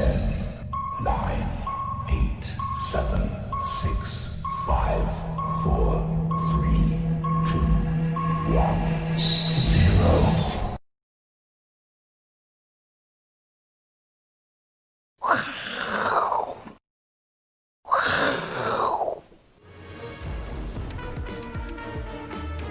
[0.00, 0.16] Ten,
[1.04, 1.46] nine,
[2.08, 2.44] eight,
[2.90, 3.20] seven,
[3.62, 4.30] six,
[4.66, 5.04] five,
[5.62, 6.00] four,
[6.48, 6.96] three,
[7.44, 7.60] two,
[8.56, 8.80] one,
[9.58, 10.08] zero.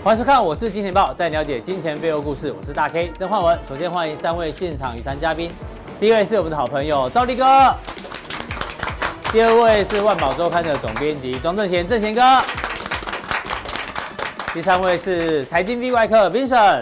[0.04, 2.52] 欢迎收看，我是金钱豹，带你了解金钱背后故事。
[2.52, 3.59] 我是大 K 曾焕文。
[3.68, 5.52] 首先欢迎三位现场与谈嘉宾，
[6.00, 7.43] 第一位是我们的好朋友兆立哥，
[9.33, 12.21] 第二位是万宝周刊的总编辑庄正贤正贤哥，
[14.54, 16.82] 第三位是财经 V 怪客 Vincent。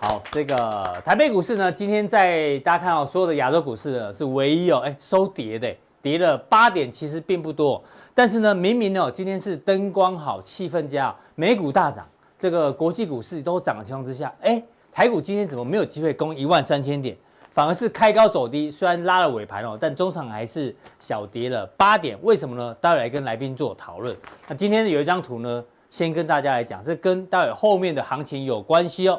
[0.00, 7.84] 好，这个台北股市呢，今天在大家看到所有的亚洲股市呢，是唯一哦，哎，收跌的，跌了八点，其实并不多。
[8.14, 12.06] 但是呢，明明哦，今天是灯光好，气氛佳，美股大涨，
[12.38, 17.14] 这个国际股市都涨的情况之下，哎，台股今天怎么没有机会攻一万三千点，
[17.56, 22.76] 反而是开高走低，虽然拉了尾盘哦，但中场还是小跌了八点，为什么呢？
[22.82, 24.14] 待会来跟来宾做讨论。
[24.46, 29.18] 那今天有一张图呢，先跟大家来讲，这跟待会后面的行情有关系哦。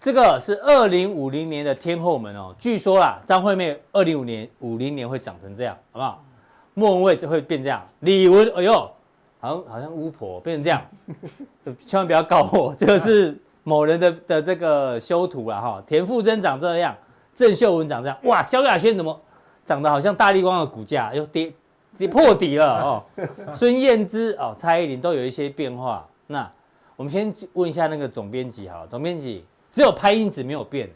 [0.00, 6.24] 这个是二零五零年的天后门哦，据说啦，张惠妹二零五年五零年会长成这样，好不好？
[6.72, 8.72] 莫文蔚就会变这样，李玟，哎呦，
[9.40, 10.82] 好像好像巫婆变成这样，
[11.82, 15.82] 千万不要告我，这个是某人的的这个修图了哈。
[15.86, 16.96] 田馥甄长这样，
[17.34, 19.20] 郑秀文长这样，哇，萧亚轩怎么
[19.64, 21.52] 长得好像大力光的股价又跌
[21.98, 23.04] 跌破底了哦。
[23.50, 26.06] 孙燕姿哦，蔡依林都有一些变化。
[26.26, 26.50] 那
[26.96, 30.88] 我们先问一下那个总编辑哈，总编辑只有拍因子没有变，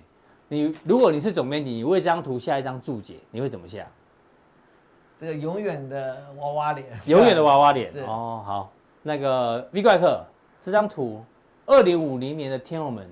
[0.49, 3.85] 你如果你是总编辑，你为这张图下一张注解，你会怎么下？
[5.21, 8.43] 这个永远的娃娃脸，永远的娃娃脸 哦。
[8.47, 8.73] 好，
[9.03, 10.25] 那个 V 怪客
[10.61, 11.25] 这张图，
[11.67, 13.05] 二零五零年的天后门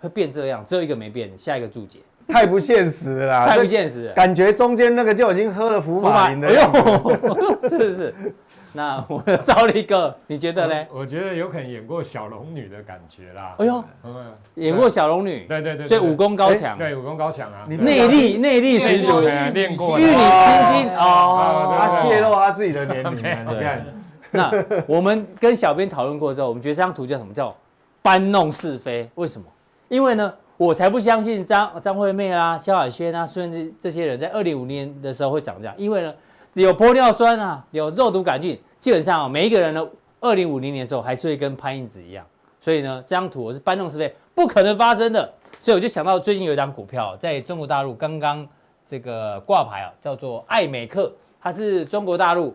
[0.00, 1.98] 会变这样，只有一个没变，下一个注解。
[2.28, 6.78] 太不现实了啦，太不现实了，感觉中间那个就已经喝了福马林的样子。
[6.78, 8.14] 哎呦， 是是。
[8.74, 10.86] 那我 的兆立哥，你觉得呢？
[10.90, 13.54] 我觉得有可能演过小龙女的感觉啦。
[13.58, 13.84] 哎呦，
[14.54, 20.16] 演过小龙女，对对对，所以武功高强，对武功高强啊，内力内力十足，练过，玉女心
[20.72, 23.22] 经哦，他泄露他自己的年龄，你
[23.60, 23.84] 看。
[24.30, 24.50] 那
[24.86, 27.34] 我们跟小编讨论过之后，我们觉得这张图叫什么？
[27.34, 27.54] 叫
[28.00, 29.06] 搬弄是非。
[29.16, 29.46] 为什么？
[29.90, 30.32] 因为呢，
[30.66, 36.14] 我才不相信张张惠妹啊、萧亚轩啊，甚至这些人在二零五年的时候会长这样，因为呢。
[36.54, 39.88] 只有玻尿酸啊，有肉毒杆菌，基本上啊，每一个人呢，
[40.20, 42.26] 二零五零年的时候还是会跟潘英子一样，
[42.60, 48.46] 所以呢，这张图我是搬弄是非，不可能发生的，所以我就想到最近有一张股票在中国大陆刚刚
[48.86, 52.54] 这个挂牌啊，叫做爱美克，它是中国大陆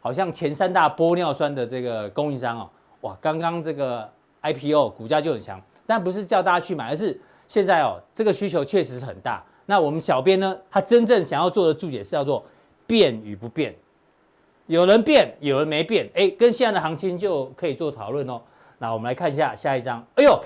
[0.00, 2.70] 好像前三大玻尿酸的这个供应商哦，
[3.02, 4.08] 哇，刚刚这个
[4.40, 7.20] IPO 股价就很强，但不是叫大家去买，而是
[7.54, 9.40] 现在哦，这个需求确实是很大。
[9.64, 12.44] 那我们小编呢，他真正想要做的注解是叫做。
[12.86, 13.74] 变与不变，
[14.66, 18.38] 有人变，有人没变，哎，跟现在的行情就可以做讨论哦。
[18.76, 20.38] 那我们来看一下下一张，哎呦，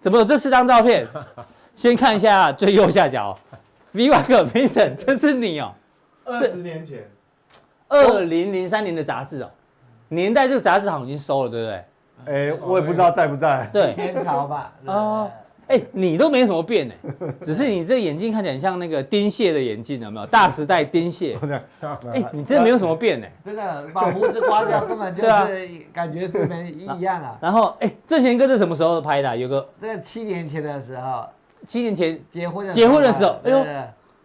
[0.00, 1.06] 怎么有这四张照片？
[1.74, 3.38] 先看一下最右下角，
[3.92, 5.74] V 怪客 Vincent，这是你哦。
[6.24, 7.06] 二十年前，
[7.88, 9.50] 二零零三年的杂志哦，
[10.08, 12.50] 年代这个杂志好像已经收了，对不对？
[12.50, 13.68] 哎，我也不知道在不在。
[13.74, 14.72] 对，天朝吧。
[14.86, 15.30] 哦。
[15.72, 17.10] 哎，你都没什么变哎，
[17.42, 20.26] 只是你这眼镜看起来像那个丁蟹的眼镜，有没有？
[20.26, 21.38] 大时代丁蟹。
[22.12, 27.38] 哎，你真的没有什么变哎，真的把胡子刮掉，根本就是感觉跟没一样 啊。
[27.40, 29.34] 然后，哎，正贤哥是什么时候拍的？
[29.34, 31.24] 有个这个七年前的时候，
[31.66, 33.64] 七年前结婚的结婚的时候，哎呦，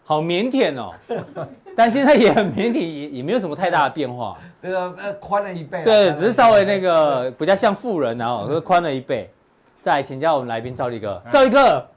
[0.04, 0.94] 好腼腆哦。
[1.78, 4.36] 但现在也很腼腆，也也没有什么太大的变化。
[4.60, 4.92] 对啊，
[5.22, 5.82] 宽了一倍。
[5.84, 9.30] 对，只是稍微那个比较像富人，然后宽了一倍。
[9.88, 11.88] 再来请教我们来宾赵立哥，赵立哥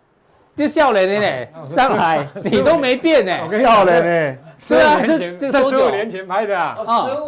[0.55, 6.77] 就笑脸的呢，上海你都没变呢，笑脸呢，是啊，这这十五年前拍的啊，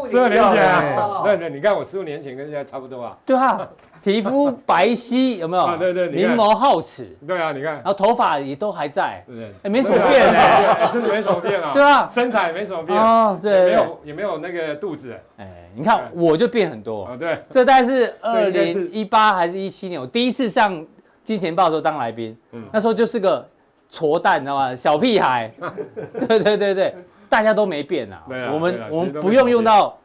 [0.08, 0.62] 十五年前。
[0.96, 3.68] 啊，对对，你看我十五年前跟现在差不多啊，对啊，
[4.04, 5.76] 皮肤白皙有没有？
[5.76, 9.34] 对对，明眸皓齿，对啊，你看，然后头发也都还在，对。
[9.34, 10.38] 对，哎，没什么变呢，
[10.94, 12.96] 真的没什么变啊，对啊，身材也没什么变。
[12.96, 15.62] 啊，对，没有也没有那个肚子，哎。
[15.74, 20.84] 你看我就变很多，对，这大概 是二零一八还是一七年，我第一次上
[21.24, 22.36] 金钱豹的时候当来宾，
[22.72, 23.48] 那时候就是个
[23.90, 24.74] 矬蛋，你知道吗？
[24.74, 25.52] 小屁孩，
[26.28, 26.94] 对对对对，
[27.28, 28.22] 大家都没变啊，
[28.52, 29.98] 我们我们不用用到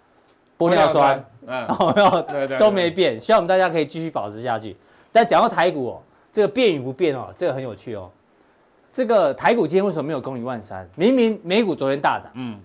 [0.57, 1.93] 玻尿酸，然后
[2.57, 4.75] 都没变，希望我们大家可以继续保持下去。
[5.11, 8.09] 但讲到台股哦，这个变与不变哦，这个很有趣哦。
[8.93, 10.87] 这个台股今天为什么没有攻一万三？
[10.95, 12.59] 明明美股昨天大涨，嗯，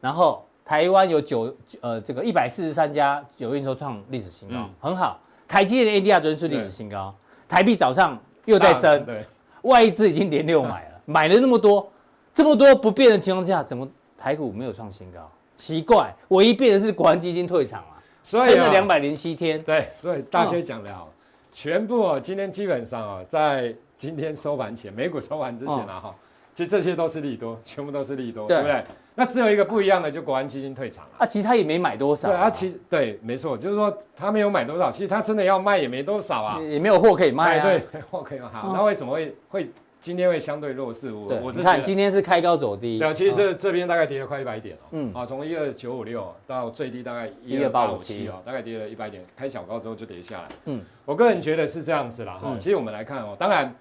[0.00, 0.42] 然后。
[0.66, 5.20] 台湾有九呃，这个一百四十三家有营收创历史新高，嗯、很好。
[5.46, 7.14] 台积电的 ADR 昨天是历史新高，
[7.48, 9.24] 台币早上又在升，对，
[9.62, 11.88] 外资已经连六买了，对买了那么多，
[12.34, 15.30] 这么多不变的情况之下，怎么台股没有创新高？
[15.54, 19.62] 奇怪，唯一变的是国安基金退场了，所以撑了两百零七天。
[19.62, 21.08] 对，所以大家讲的好，
[21.52, 26.14] 全部哦，今天基本上哦，在今天收盘前，美股收盘之前啊，哈，
[26.52, 28.84] 其实这些都是利多，全部都是利多，对不对？
[29.16, 31.10] 那只有一个不一样的，就国安基金退场了。
[31.18, 32.28] 啊，其实他也没买多少。
[32.28, 37.64] 对啊，其实对，没错，就是说他没有买多少，其实他真的要卖也没多少啊，也没有货可以卖啊。
[37.64, 38.46] 对，货可以卖。
[38.46, 39.68] 好，那为什么会会？
[39.98, 42.96] 今天会相对弱势，我我是看今天是开高走低。
[42.96, 44.86] 对，其实这这边大概跌了快一百点哦。
[44.92, 50.48] 嗯，啊，从一二九五六到最低大概一二八五七哦，大概跌了一百点，开小高之后就跌下来。
[50.66, 52.54] 嗯，我个人觉得是这样子啦哈。
[52.60, 53.74] 其实我们来看哦，当然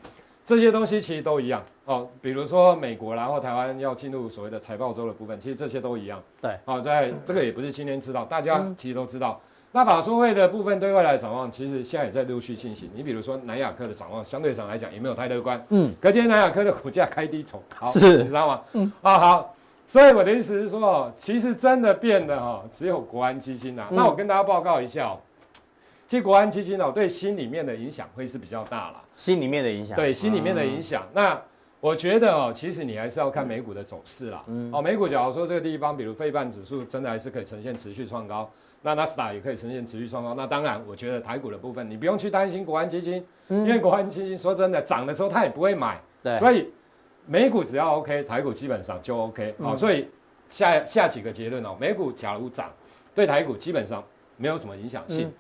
[0.44, 6.22] 这些东西其实都一样哦，比如说美国然后台湾要进入所谓的财报周的部分，其实这些都一样。
[6.42, 9.40] 对，好，在这个也不是今天知道，大家其实都知道。
[9.72, 12.90] 那法说会的部分对未来的展望，其实现在也在陆续进行。
[12.96, 15.64] 你比如说南亚科的展望，相对上来讲也没有太乐观。
[15.70, 18.62] 嗯，可今天南亚科的股价开低走，好，是，你知道吗？
[18.72, 19.56] 嗯，啊好，
[19.86, 23.88] 所以我的意思是说，其实真的变的哈，只有国安基金呐。
[23.92, 25.20] 那我跟大家报告一下哦，
[26.08, 29.04] 其实国安基金哦，对心里面的影响会是比较大了。
[29.18, 31.06] 心里面的影响，对心里面的影响。
[31.14, 31.38] 那
[31.86, 34.44] 我觉得哦，其实你还是要看美股的走势啦。
[34.48, 38.50] 嗯，哦，美股假如说这个地方，比如费半指数，真的还是可以呈现持续创高。
[38.82, 46.72] 那纳斯达也可以呈现持续创高，那当然，我觉得台股的部分，你不用去担心国安基金，因为国安基金说真的涨的时候他也不会买，对，所以
[47.28, 50.08] 美股只要 OK，台股基本上就 OK，好，所以
[50.50, 52.72] 下下几个结论哦，美股假如涨，
[53.14, 54.04] 对台股基本上
[54.38, 55.32] 没有什么影响性，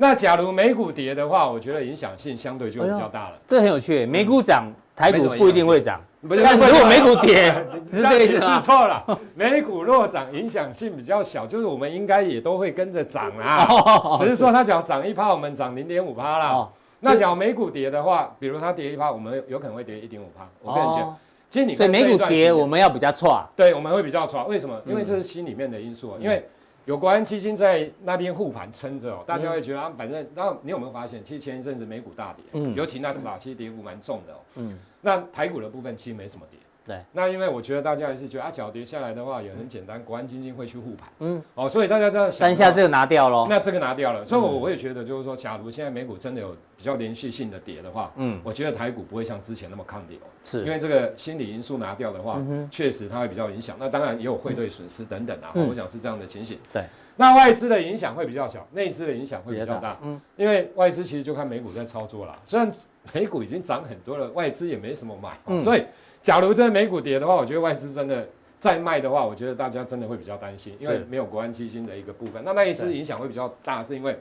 [0.00, 3.32] 那假如美股跌的话，我觉得影响性相对就比较大了。
[3.46, 6.00] 这很有趣，美股涨，台股不一定会涨。
[6.20, 7.52] 不是，如果美股跌，
[7.92, 8.60] 是这个意思吗？
[8.60, 9.04] 错了，
[9.34, 13.68] 美股若涨，影响性比较小，就是我们应该也都会跟着涨啦。
[14.18, 16.68] 只是说它只要涨一趴，我们涨零点五趴啦。
[17.00, 20.44] 那假如美股跌的话，比如它跌一趴，我们有可能会跌一点五趴。
[20.60, 21.16] 我个人觉得，
[21.50, 23.40] 其实你所以美股跌，我们要比较错。
[23.54, 24.44] 对，我们会比较错。
[24.44, 24.80] 为什么？
[24.86, 26.16] 因为这是心里面的因素。
[26.20, 26.44] 因为
[26.88, 34.78] 有国安基金在那边护盘撑着哦，大家会觉得啊，反正，然后你有没有发现，其实前一阵子美股大跌，嗯，尤其纳斯达克其实跌幅蛮重的哦，嗯。
[35.02, 36.58] 那台股的部分其实没什么跌，
[36.88, 36.98] 对。
[37.12, 43.46] 那因为我觉得大家还是觉得啊，脚跌下来的话也很简单，国安基金会去护盘，嗯，哦，所以大家这样想，当下这个拿掉喽。
[43.48, 53.76] 那这个拿掉了，所以我我也觉得就是说，假如现在美股真的有比较连续性的跌的话，嗯，我觉得台股不会像之前那么抗跌哦，是因为这个心理因素拿掉的话，确实它会比较影响。
[53.78, 56.58] 那当然也有汇兑损失等等啊，我想是这样的情形。
[56.72, 56.82] 对。
[57.20, 62.72] 那外资的影响会比较小，内资的影响会比较大，嗯，因为外资其实就看美股在操作啦，虽然。
[63.14, 65.82] 美股已经涨很多了，外资也没什么买，嗯、所以
[66.22, 68.28] 假如这美股跌的话，我觉得外资真的
[68.58, 72.42] 再卖的话，我觉得大家真的会比较担心，因为没有国安基金的一个部分。
[72.44, 74.18] 那那一次影响会比较大，是因为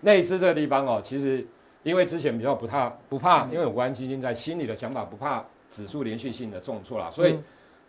[0.00, 1.46] 内资这个地方哦，其实
[1.82, 7.38] 因为之前比较不怕不怕，因为有国安基金在，心里的想法不怕指数连续性的重挫啦，所以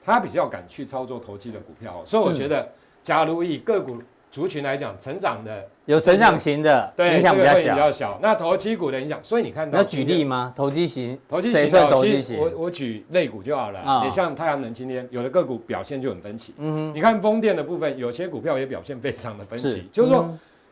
[0.03, 2.69] 他比较敢去操作投机的股票，所以我觉得，
[3.01, 4.01] 假如以个股。
[4.29, 7.73] 族群来讲，成长的有成长型的，对，影响比较小。
[7.73, 8.19] 比较小。
[8.21, 10.53] 那投机股的影响，所以你看到，要举例吗？
[10.55, 12.37] 投机型，投机型算投机型。
[12.37, 14.03] 我我举类股就好了。
[14.03, 16.53] 你像太阳能，今天有的个股表现就很分歧。
[16.57, 19.87] 嗯，你看风电的部分，有些股票也表现非常的分歧。
[19.91, 20.29] 就是说，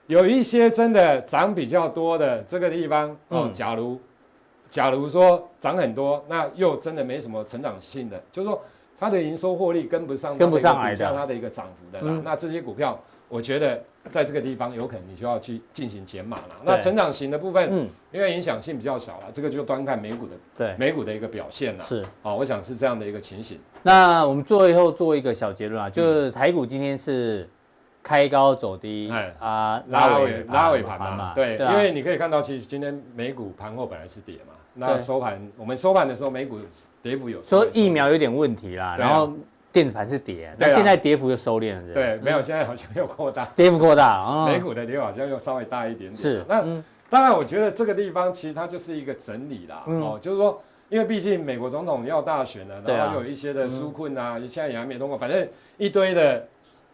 [0.07, 3.99] 有一些真的涨比较多的这个地方哦，假如
[4.69, 8.61] 假如说涨很多，那又真的没什么成长性的，就是说
[8.99, 12.21] 它的营收获利跟不上，跟不上来的，它的一个涨幅的啦。
[12.23, 13.01] 那这些股票。
[13.27, 16.55] 我觉得在这个地方有可能你就要去进行减码了。
[16.63, 21.83] 那成长型的部分，嗯，因为影响性比较小了，这个就端看美股的，对，美股的一个表现了。
[21.83, 23.59] 是，哦，我想是这样的一个情形。
[23.81, 27.49] 那我们最后做一个小结论啊，就是台股今天是
[28.03, 29.33] 开高走低，哎。
[29.39, 36.59] 啊，拉尾拉尾盘嘛，对，因为你可以看到，其实今天美股盘后本来是跌嘛，那收盘我们收盘的时候，美股
[37.01, 39.33] 跌幅有说疫苗有点问题啦，然后。
[39.75, 41.93] 电子盘是跌，那现在跌幅又收敛了。
[41.93, 44.45] 对，没有，现在好像又扩大，跌幅扩大啊。
[44.47, 46.13] 美股的跌好像又稍微大一点点。
[46.15, 46.63] 是，那
[47.09, 49.83] 当然，我觉得这个地方其实它就是一个整理啦。
[49.85, 56.47] 哦，就是说，因为毕竟美国总统要大选了，然后有一些的纾困啊，现在也还没通过，反正一堆的。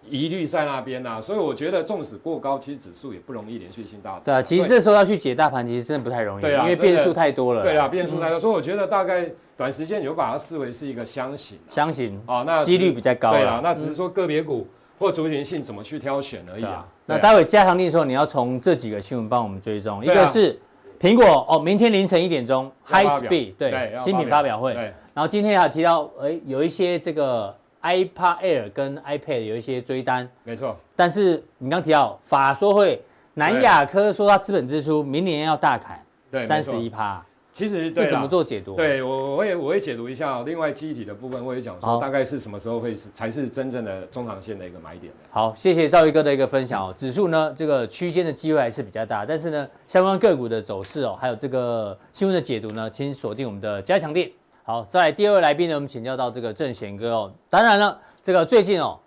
[0.10, 4.22] 疑虑在那边呐、啊，所以我觉得纵使过高，其实指数也不容易连续性大涨。
[4.26, 7.62] 对啊，其实这时候要去解大盘，其实真的不太容易，对啊，因为变数太多了。
[7.62, 11.60] 对啊，变数太多，所以我觉得大概短时间你就把它视为是一个箱型。
[11.70, 13.32] 箱型啊，那几率比较高。
[13.32, 14.68] 对啊，那只是说个别股
[14.98, 16.86] 或族群性怎么去挑选而已啊。
[17.06, 20.60] 那待会加强力的时候，你要从这几个新闻帮我们追踪，一个是
[21.00, 24.74] 苹果哦，明天凌晨一点钟，High Speed 对新品发表会。
[24.74, 27.56] 对，然后今天还提到，哎，有一些这个。
[27.82, 30.78] iPad Air 跟 iPad 有一些追单，没错。
[30.96, 33.02] 但是你刚提到法说会，
[33.34, 37.24] 南亚科说它资本支出明年要大砍，对，三十一趴。
[37.54, 38.76] 其实这怎么做解读？
[38.76, 40.42] 对我，我会我会解读一下。
[40.44, 45.12] 另外，记忆体的部分，我也讲说，大概是什么时候会是才是真正的中长线的一个买点。
[45.30, 46.94] 好，谢谢赵宇哥的一个分享哦。
[46.96, 54.32] 指数呢，这个区间的机会还是比较大，但是呢，相关个股的走势哦，还有这个新闻的解读呢，请锁定我们的加强錠。
[54.64, 57.32] 好，再来第二位来宾呢，我们请教到这个郑贤哥哦。
[57.50, 58.98] 当然了，这个最近哦，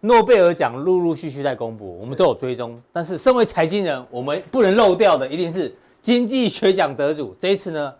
[0.00, 2.80] 诺贝尔奖陆陆续续在公布，我们都有追踪。
[2.92, 5.74] 但是身为财经人，我们不能漏掉的一定是。
[6.00, 7.92] 经济学奖得主这一次呢，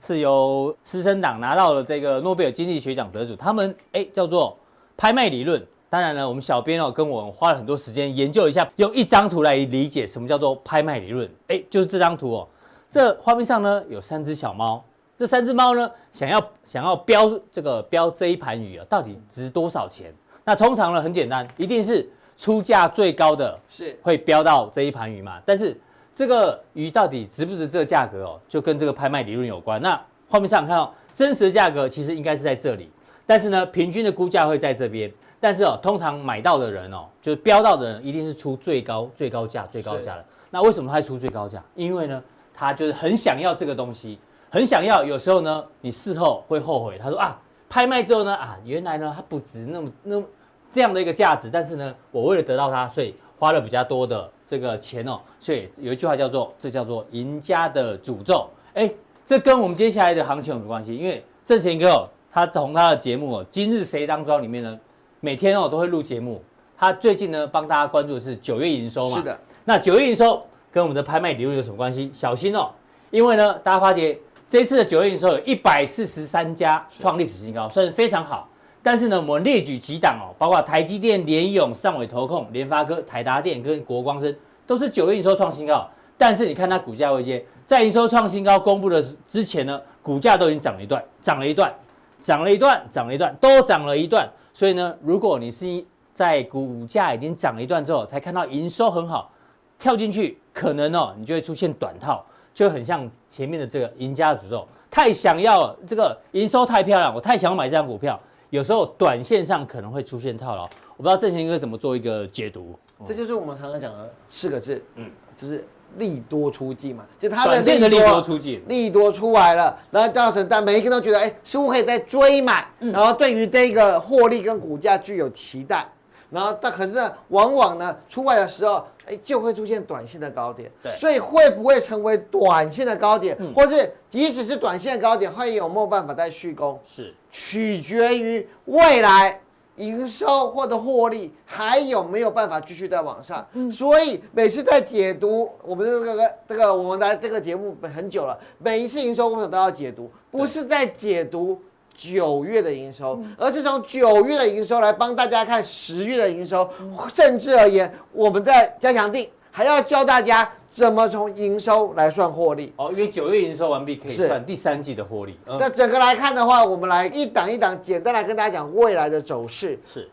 [0.00, 4.58] 是由师生党拿到了这个诺贝尔经济学奖得主，他们哎叫做
[4.96, 5.64] 拍卖理论。
[5.88, 11.30] 当然了，我们小编哦跟我们花了很多时间研究一下，用一张图来理解什么叫做拍卖理论。
[11.46, 12.48] 哎，就是这张图哦，
[12.90, 14.84] 这画面上呢有三只小猫，
[15.16, 20.12] 这三只猫呢想要想要标这个标这一盘鱼啊，到底值多少钱？
[20.44, 25.78] 那通常呢很简单，一定是出价最高的是会标到这一盘鱼嘛，但是。
[26.18, 28.40] 这个鱼到底值不值这个价格哦？
[28.48, 29.78] 就跟这个拍卖理论有关。
[29.82, 32.90] 那画面上看到真实的价格其实应该是在这里，
[33.26, 35.12] 但是呢，平均的估价会在这边。
[35.38, 40.24] 但是哦，通常买到的人哦，就是标到的人一定是出最高最高价最高价的。
[40.48, 41.62] 那为什么他会出最高价？
[41.74, 42.22] 因为呢，
[42.54, 44.18] 他就是很想要这个东西，
[44.56, 45.04] 很想要。
[45.04, 46.96] 有时候呢，你事后会后悔。
[46.96, 50.26] 他说啊，拍卖之后呢，啊，原来呢它不值那么那么
[50.72, 54.30] 这样的一个价值，但是呢，我为了得到它，所以花了比较多的。
[54.46, 58.48] 这个钱哦，所以有一句话叫做“这叫做赢家的诅咒”。
[58.74, 58.88] 哎，
[59.24, 60.96] 这跟我们接下来的行情有没有关系？
[60.96, 64.78] 因为郑贤哥哦，他从他的节目哦《今日谁当庄》里面呢，
[65.18, 66.40] 每天哦都会录节目。
[66.78, 69.16] 他最近呢帮大家关注的是九月营收嘛。
[69.16, 69.36] 是的。
[69.64, 72.08] 那九月营收跟我们的拍卖理论有什么关系？
[72.14, 72.70] 小心哦，
[73.10, 74.16] 因为呢，大家发觉
[74.48, 78.48] 这次的九月营收有一百四十三家创历史新高，算是非常好。
[78.80, 84.32] 但是呢，我们列举几档哦，包括台积电、联咏、上纬投控、联发科、台达电跟国光生，
[84.64, 85.88] 都是九月营收创新高。
[86.16, 91.74] 但是你看它股价位阶，在营收创新高公布的之前呢，股价都已经涨了一段，涨了一段，
[92.20, 94.30] 涨了一段，涨了一段，都涨了一段。
[94.54, 95.84] 所以呢，如果你是
[96.14, 99.32] 在股价已经涨了一段之后，才看到营收很好，
[99.80, 102.24] 跳进去，可能哦，你就会出现短套，
[102.56, 108.18] 就很像前面的这个赢家的诅咒，太想要这个营收太漂亮，我太想要买这张股票。
[108.48, 110.62] 有时候短线上可能会出现套牢，
[110.96, 112.74] 我不知道正贤哥怎么做一个解读。
[113.06, 115.66] 这就是我们常常讲的四个字，嗯，就是
[115.98, 125.86] 利多出尽嘛，就它的利多出尽，利多出来了，然后造成但每一个人都觉得，哎，似乎可以再追买，然后对于这个获利跟股价具有期待。
[126.28, 130.70] 然后，但可是呢，往往呢，出来的时候，哎，就会出现短线的高点。
[130.82, 136.78] 对，所以会不会成为短线的高点，嗯、或是即使是短线的高点，会有没有办法再续攻？
[136.84, 139.40] 是，取决于未来
[139.76, 143.46] 营收或者获利还有没有办法继续再往上。
[143.52, 151.60] 嗯，所以每次在解读我们这个这个我们来这个节目很久了，每一次营收工程都要解读，不是在解读。
[151.96, 156.68] 九月的营收，而是从九月的营收来帮大家看十月的营收，
[157.14, 162.72] 甚至而言，我们在加强定还要教大家怎么从营收来算获利。
[162.76, 165.38] 哦，因为九月营收完毕可以算第三季的获利。
[165.46, 170.08] 那整个来看的话，我们来一档一档简单来跟大家讲未来的走势，是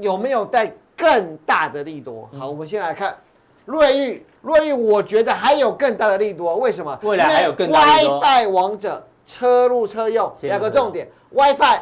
[0.00, 2.28] 有没有带更大的利多？
[2.38, 3.16] 好，我们先来看
[3.64, 6.96] 瑞昱，瑞昱我觉得还有更大的利多，为什么？
[7.02, 8.20] 未来还有更大的利多。
[8.20, 11.08] WiFi 王者车入车用两个重点。
[11.30, 11.80] WiFi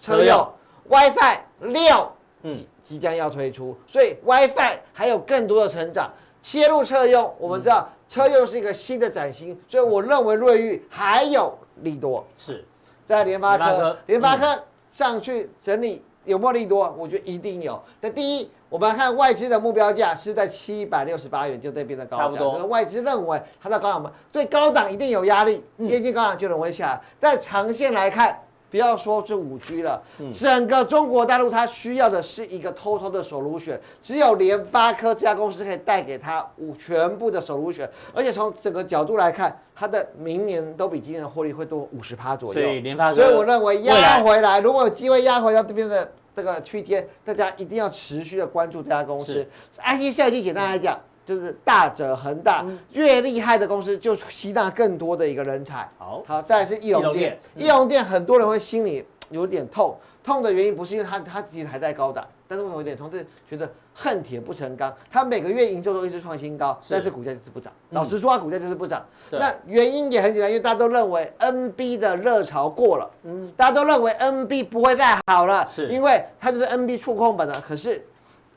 [0.00, 0.48] 车用
[0.88, 2.12] ，WiFi 六，
[2.42, 6.12] 嗯，即将要推出，所以 WiFi 还有更多的成长。
[6.42, 12.22] 切入车用，我们知道车用是一个新的崭新，所以我认为瑞昱还有利多。
[12.36, 12.62] 是，
[13.06, 14.62] 在联发科，联发科
[14.92, 16.94] 上去整理有没有利多？
[16.98, 17.82] 我觉得一定有。
[18.00, 22.26] 那第一，我们来看外资的目标价是在七百六十八元，就这边的高档。
[22.26, 22.66] 差不多。
[22.66, 27.00] 外资认为它在高档嘛，所以高档一定有压力，接近高档就容易下来。
[27.20, 28.36] 但长线来看。
[28.70, 30.02] 不要说这五 G 了，
[30.36, 42.60] 整个中国大陆它需要的是一个 total 的 solution，只有联发科这家公司可以带给它五全部的 solution，而且从整个角度来看，它的明年都比今年的获利会多五十趴左右。
[42.60, 49.46] 所以联发科，所以我认为压回来，如果有机会压回到这边的这个区间，大家一定要持续的关注这家公司。
[49.78, 50.98] IC 设计简单来讲。
[51.26, 52.62] 就是大者恒大，
[52.92, 55.88] 越厉害的公司就吸纳更多的一个人才。
[55.96, 63.10] 好，好，再来是易容店，易容店很多人会心里有点痛，痛的原因不是因为它它其实还在高档，但是为什么有点痛？
[63.10, 67.72] 是觉得恨铁不成钢，它每个月营收都一直创新高，但是股价就是不涨。
[67.90, 69.02] 老实说，它股价就是不涨。
[69.30, 78.04] 那原因也很简单，因为大家都认为 NB 的热潮过了，嗯，大家都认为 NB 不会再好了，是因为它就是 NB 触控本的，可是。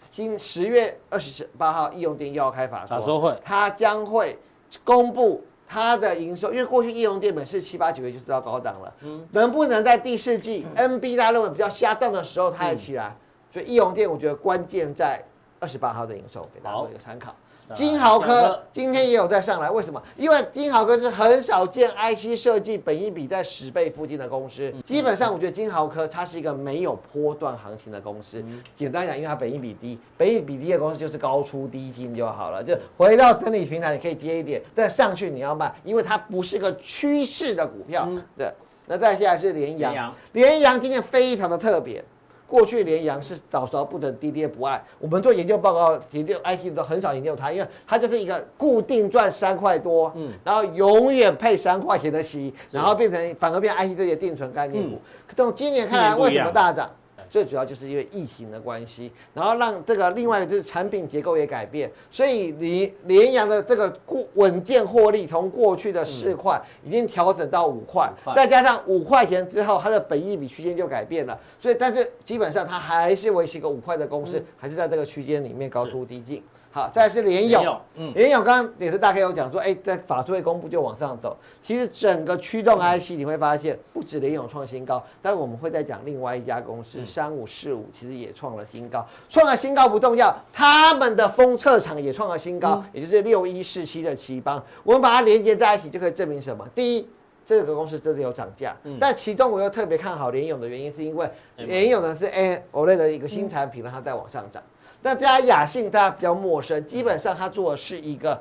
[0.09, 4.35] 今十月二十八号，易用电又要开法说会，它将会
[4.83, 13.09] 公布它的营收，因为过去易容电本是七八九月就知道高档了，嗯，能不能在第四季、嗯、NB 大家认为比较下档的时候它也起来？
[13.09, 13.15] 嗯、
[13.51, 15.21] 所以易融店我觉得关键在
[15.59, 17.35] 二十八号的营收，给大家做一个参考。
[17.73, 20.01] 金豪科今天也有在上来，为什么？
[20.15, 24.73] 因为金豪科是很少见 IC 设计本一比在十倍附近的公司。
[24.85, 28.41] 基本上，我觉得金豪科它是一个没有波段行情的公司。
[28.77, 32.63] 简单讲，因为它本一比低，本一比低的公司就是高出低进就好了。
[32.63, 38.07] 就回到整理平台，你可以跌一点，但上去你要卖，因为它不是个趋势的股票。
[38.37, 38.49] 对，
[38.85, 42.01] 那再下来是联阳，联阳今天非常的特别。
[42.47, 44.81] 过去联阳是早熟不等，低跌不爱。
[44.99, 54.99] 我们做研究报告，研究 IC 都很少研究它，因为它就是一个固定赚三块多，嗯，然后永远配三块钱的息，然后变成反而变 IC 这些定存概念股。
[55.35, 56.89] 从今年看来，为什么大涨？
[57.29, 76.43] 最主要就是因为疫情的关系，然后让这个另外一个就是产品结构也改变，所以你联阳的这个过稳健获利，从过去的四块已经调整到五块，再加上五块钱之后，它的本益比区间就改变了，所以但是基本上它还是维持一个五块的公式，还是在这个区间里面高出低进。
[76.69, 81.35] 好，再是联咏，嗯，联咏刚刚也是大概有讲说，哎，在法说会公布就往上走。
[81.63, 89.03] 其实整个驱动 IC 你会发现，不止联咏创新高，但是我们会再讲另外一家公司三五四五，其实也创了新高。
[89.27, 94.63] 创了新高不重要，他们的封测厂也创了新高，也就是六一四七的奇邦。
[94.83, 96.67] 我们把它连接在一起，就可以证明什么？
[96.75, 97.09] 第一，
[97.43, 98.75] 这个公司真的有涨价。
[98.99, 104.61] 但其中我又特别看好联咏的原因，是因为联咏呢是 AMOLED 的一个新产品，让它在往上涨。
[105.01, 108.39] 那大家雅信大家比较陌生，基本上它做的是一个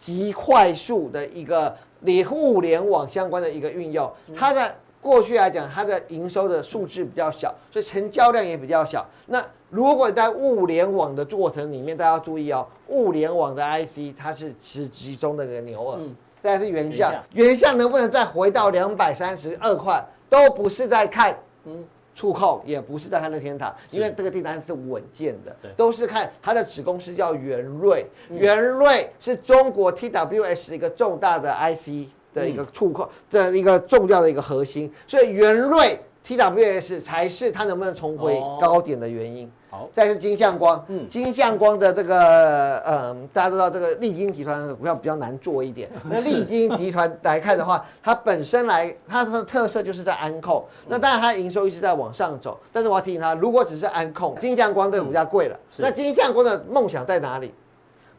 [0.00, 4.10] 极快速的一个联物联网相关的一个运用。
[4.36, 9.06] 它的过去来讲，它的营收的数字比较小，所以成交量也比较小。
[9.26, 16.00] 那如果在物联网的过程里面，大家要注意哦，物联网的 IC 它是是集中的一个牛耳。
[16.42, 21.84] 再来是原相，原相能不能再回到两百三十二块，都不是在看嗯。
[22.18, 35.96] 触控也不是在它的天堂，因为这个订单是稳健的，都是看它的子公司叫元瑞，元瑞是中国 TWS 一个重大的 IC 的一个触控的一个重要的一个核心，所以元瑞
[36.28, 39.50] TWS 才是它能不能重回高点的原因。
[39.70, 45.90] 好，再是金相光，嗯，金相光的这个，嗯，大家都知道这个利金集团的股票比较难做一点。
[46.08, 52.58] 那利金集团来看的话，它本身来它的特色就是在安控，那当然它的营收一直在往上走。
[52.72, 55.58] 但是我要提醒他，如果只是安控，金相光这个股价贵了。
[55.76, 57.52] 那金相光的梦想在哪里？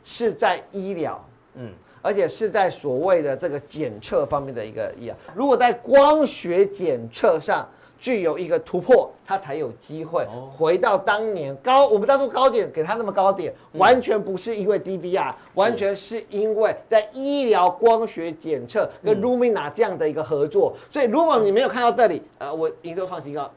[0.04, 1.24] 是在医疗，
[1.56, 5.15] 嗯，而且是在所谓的这个检测方面的一个医疗。
[5.36, 7.67] 如果在光学检测上，
[8.00, 10.26] 具有一个突破，它才有机会
[10.58, 11.88] 回到当年高。
[11.88, 20.74] 我们当初高点给它那么高点，完全不是因为 DVR，完全是因为在医疗光学检测跟 Lumina 这样的一个合作。
[20.90, 23.52] 所以如果你没有看到这里，呃，我营收创新高，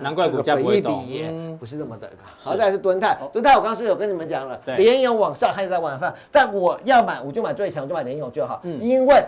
[0.00, 2.14] 难怪股价不会动，不是那么的高。
[2.38, 9.22] 好，再来是蹲泰，蹲泰我刚刚是有跟你们讲了，联勇往上还是在往上，但我要买我就买最强，就买联勇就好，因为。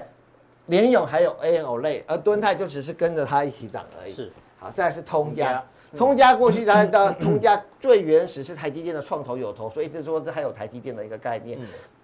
[0.71, 4.13] 联咏还有 AMOLED，而敦泰就只是跟着它一起涨而已。
[4.13, 5.63] 是，好，再来是通家，
[5.97, 11.59] 通家过去来的通家最原始是台积电的创投有投，所以一直说这还有台积电的一个概念。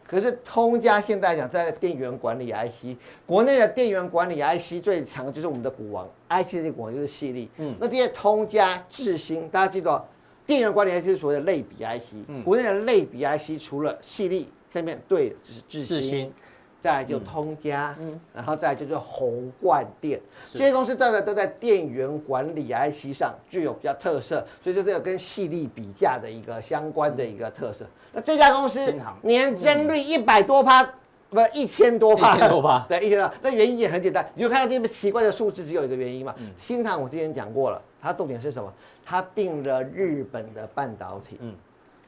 [0.05, 7.49] 可是通家现在讲在电源管理 IC，国内的电源管理 IC 最强的就是我们的股王，IC 的股王就是系力。
[7.59, 10.01] 嗯，那这些通家、智新，大家记住，
[10.45, 16.33] 电源管理 IC 是所谓的类比 IC，国内的类比 IC 除了系力，下面对的就是智新。
[16.83, 20.21] 再来就通家，嗯，然后再来就是宏冠电，
[20.53, 27.85] 这些公司大概都在电源管理 IC 上具有比较特色，所以就是有跟细粒比价的一个相关的一个特色。
[28.13, 30.85] 那这家公司年增率一百多趴，
[31.31, 33.33] 不一千多趴，一千多趴， 对，一千多。
[33.43, 36.35] 那原因也很简单，你就看到这个奇怪的数字，只有一个原因嘛。
[36.59, 38.73] 新唐我之前讲过了，它重点是什么？
[39.05, 41.55] 它并了日本的半导体，嗯，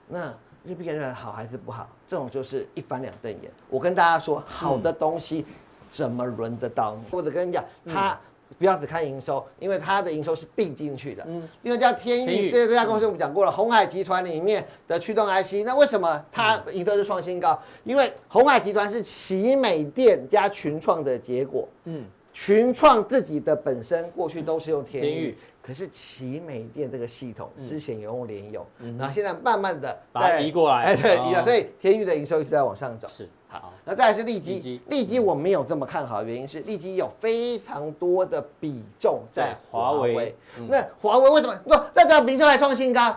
[0.09, 0.35] 那。
[0.65, 1.89] 日币现在好还是不好？
[2.09, 3.51] 这种就是一翻两瞪眼。
[3.69, 5.45] 我跟大家说，好的东西
[5.91, 7.11] 怎么轮得到你？
[7.11, 8.19] 或者跟你讲，他
[8.59, 11.23] 不要只看营收，因为他的营收是并进去的。
[11.29, 15.65] 嗯，因为叫天钰，这这家公司我们讲过了，鸿海集团里面的驱动 IC。
[15.67, 17.61] 那为什么它营收是创新高？
[17.85, 21.69] 因为鸿海集团是奇美电加群创的结果。
[21.85, 25.37] 嗯，群创自己的本身过去都是用天钰。
[25.69, 28.67] 可是奇美电这个系统之前有用联友，
[28.99, 33.07] 然后现在慢慢的把它移过来，哎对，移了，所以天域的营收一直在往上走。
[33.15, 40.35] 是，好，那再来是利基，利基我没有这么看好的原因是利基有非常多的比重在华为。
[40.67, 41.55] 那华为为什么？
[41.67, 41.75] 不？
[41.93, 43.15] 那这比重还创新高？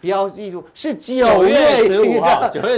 [0.00, 2.68] 不要记住是九月十五号，是九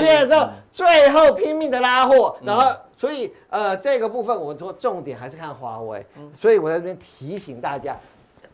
[0.00, 7.96] 月的时候最后拼命的拉货，然后所以呃这个部分我说重点还是看华为，所以我在这边提醒大家，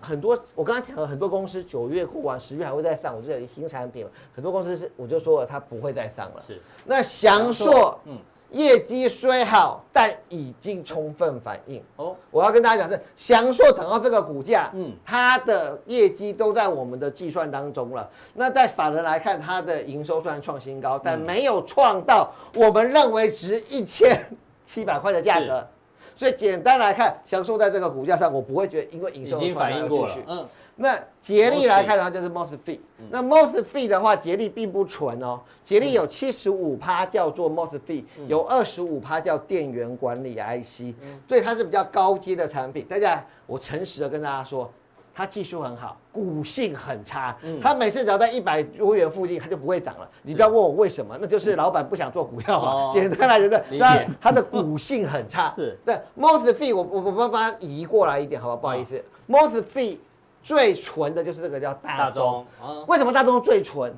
[0.03, 6.43] 很多我刚刚讲了很多公司九月过完十月还会再上，我这里新产品，很多公司是我就说了它不会再上了。
[6.47, 8.19] 是，那翔硕嗯。
[8.53, 11.83] 业绩虽好，但已经充分反映。
[11.97, 18.07] 哦，我要跟大家讲是翔硕等到这个股价，嗯，它的业绩都在我们的计算当中了。
[18.35, 24.23] 那在法人来看，它的营收虽然创新高，但没有创到我们认为值一千
[24.67, 25.67] 七百块的价格。
[26.23, 30.17] 所以简单来看，享受在这个股价上，我不会觉得因为营收已经反映过了。
[30.29, 30.49] 嗯。
[30.77, 32.79] 那捷力来看的话，就是 MOSFET。
[33.11, 35.41] 那 MOSFET 的话，捷力并不纯哦。
[35.65, 40.95] 捷力有七十五趴叫做 MOSFET，有二十五趴叫电源管理 IC，
[41.27, 42.87] 所以它是比较高阶的产品。
[42.89, 44.73] 大家，我诚实的跟大家说，
[45.14, 47.37] 它技术很好，股性很差。
[47.61, 50.09] 它每次只要在一百多元附近，它就不会涨了。
[50.22, 52.92] 你不要问我为什么，那就是老板不想做股票嘛。
[52.92, 55.53] 简单来讲，对，它它的股性很差。
[55.55, 58.57] 是对，most fee 我我我把它移过来一点，好不好？
[58.57, 59.98] 不好意思 most fee。
[60.44, 62.44] 最纯的就是这个叫大中，
[62.88, 63.94] 为什么大中最纯？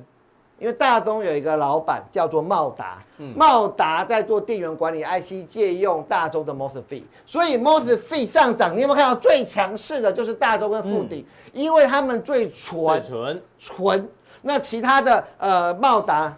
[0.57, 2.97] 因为大中有一个老板叫做茂达，
[3.35, 13.41] 茂达在做电源管理 IC，借用大中的 MOSFET，所以 MOSFET 上涨，你有没有看到最强势的就是大中跟富鼎，因为他们最纯，纯。
[13.59, 14.09] 纯，
[14.41, 16.33] 那其他的呃茂达。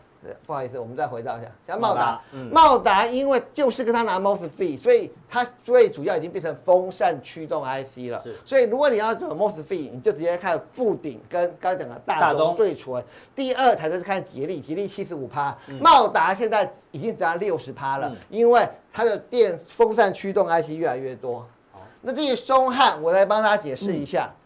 [0.45, 8.21] 不好意思，我们再回到一下，像茂达，茂达、嗯、因为就是跟他拿 MOSFET，所以它最主要已经变成风扇驱动 IC 了。
[8.23, 13.03] 是，所以如果你要走 MOSFET，你就直接看富鼎跟刚才讲的大中最纯。
[13.35, 21.45] 第二台就是看吉利，吉利七十五趴，茂达现在已经涨到六十趴了，嗯、因为它的电风扇驱动 IC 越来越多。
[21.71, 24.29] 好，那至于松汉，我来帮大家解释一下。
[24.31, 24.37] 嗯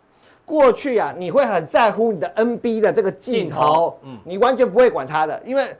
[0.51, 5.73] 过去啊，你会很在乎你的 NB 的这个镜头，嗯，你完全不会管它的，因为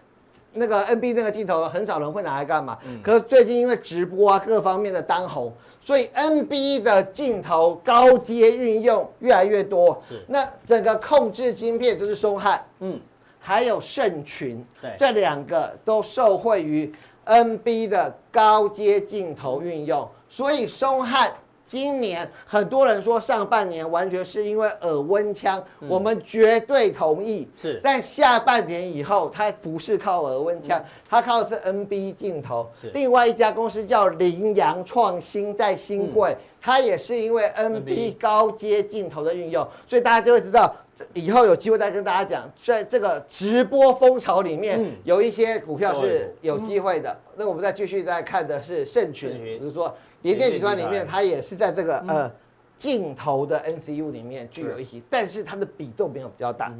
[0.53, 2.77] 那个 NB 那个镜头很少人会拿来干嘛。
[2.86, 5.51] 嗯，可是最近因为直播啊各方面的当红，
[5.84, 10.01] 所以 NB 的镜头高阶运用越来越多。
[10.07, 12.97] 是，那整个控制晶片就是松汉，嗯，
[13.39, 16.89] 还有盛群，对，这两个都受惠于
[17.25, 21.29] NB 的高阶镜头运用，所以松汉。
[21.71, 27.47] 今年很多人说上半年完全是因为耳温枪，我们绝对同意。
[27.55, 32.69] 是，但下半年以后，它不是靠耳温枪，它靠的是 NB 镜头。
[32.81, 40.75] 是，另外一家公司叫羚羊创新，在新贵，它也是因为 NB 高阶镜头的运用，所以大家就会知道，
[41.13, 47.17] 以后有机会再跟大家讲，在这个直播风潮里面，有一些股票是有机会的。
[47.38, 49.95] 那我们再继续再看的是盛群，比如说。
[50.21, 52.31] 联电集团里面，它也是在这个呃
[52.77, 56.71] 镜头的 NCU 里面具有一些，但是它的比重没有比较大。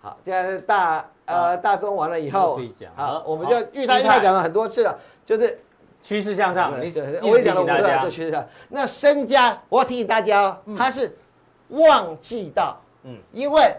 [0.00, 2.60] 好，现在是大呃大中完了以后，
[2.94, 5.58] 好，我们就裕泰裕泰讲了很多次了，就是
[6.02, 6.72] 趋势向上。
[6.72, 8.46] 我跟你讲了，我们在做趋势上。
[8.68, 11.16] 那身家，我要提醒大家哦，它是
[11.68, 13.74] 旺季到，嗯，因为。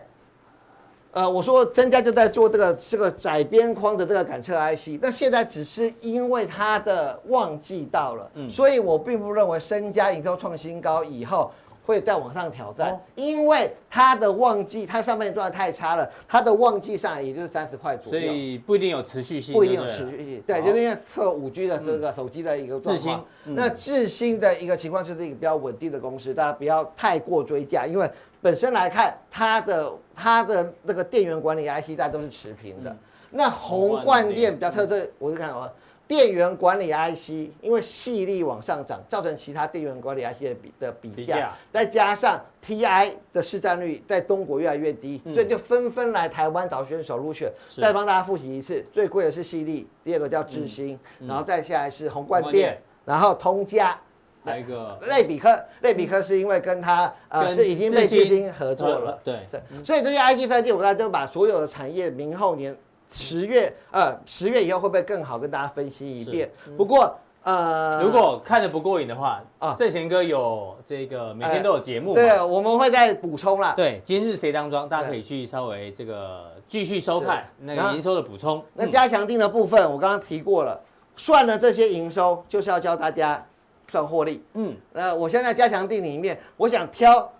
[1.15, 11.49] 呃，我说增加就在做这个这个窄边框的这个感测 IC，那现在只是因为它的旺季到了，嗯，所以我并不认为身家营收创新高以后
[11.85, 28.11] 会再往上挑战，哦、因为它的旺季，它上半年赚的太差了，它的旺季上也就是三十块左右，所以不一定有持续性，不一定有持续性，对，就是因为测五 G 的这个手机的一个状况，嗯、那智新的一个情况就是一个比较稳定的公司，大家不要太过追价，因为。
[28.45, 32.91] 本身来看，它的它的那个电源管理 IC 大家都是持平的。
[32.91, 32.97] 嗯、
[33.31, 35.67] 那宏冠电比较特色，我就看什么？
[36.07, 47.51] 电源管理 IC，因为矽力往上涨，造成其他电源管理 IC 的比的比价，再加上 TI 的市占率在中国越来越低，嗯、所以就纷纷来台湾找选手入选。
[47.67, 53.99] 是再帮大家复习一次，最贵的是矽力，第二个叫智新，然后再下来是宏冠电，然后通家。
[54.45, 59.47] 来一个类比科，类比科是因为跟他呃是已经被基金合作了，对，
[59.83, 62.75] 所以这些 IC 设计，我们大家都把所有的产业明后年
[63.11, 66.49] 十月呃十月以后会不会更好，跟大家分析一遍。
[66.77, 73.73] 不过呃，如果看的不过瘾的话啊，正贤哥有这个每天都有节目，对，我们会再补充啦。
[73.77, 78.63] 对，今日谁当庄，大家可以去稍微这个继续收看那个营收的补充。
[78.73, 80.81] 那加强定的部分，我刚刚提过了，
[81.15, 83.45] 算了这些营收，就是要教大家。
[83.87, 87.31] 算获利，嗯，那，我现在加强錠里面，我想挑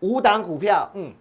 [0.00, 1.12] 五档股票，嗯，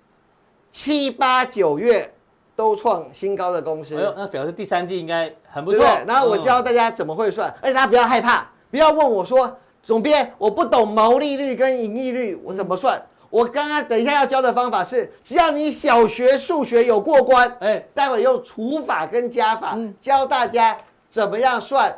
[0.71, 2.13] 七八九月
[2.56, 5.84] 都创新高的公司，哎呦，那表示第三季应该很不错。
[6.08, 13.02] 然后我教大家怎么会算，而且大家不要害怕，不要问我说，总编，我不懂毛利率跟盈利率，我怎么算？
[13.30, 20.78] 我刚刚等一下要教的方法是，只要你小学数学有过关，哎，待会用除法跟加法教大家
[21.10, 21.97] 怎么样算。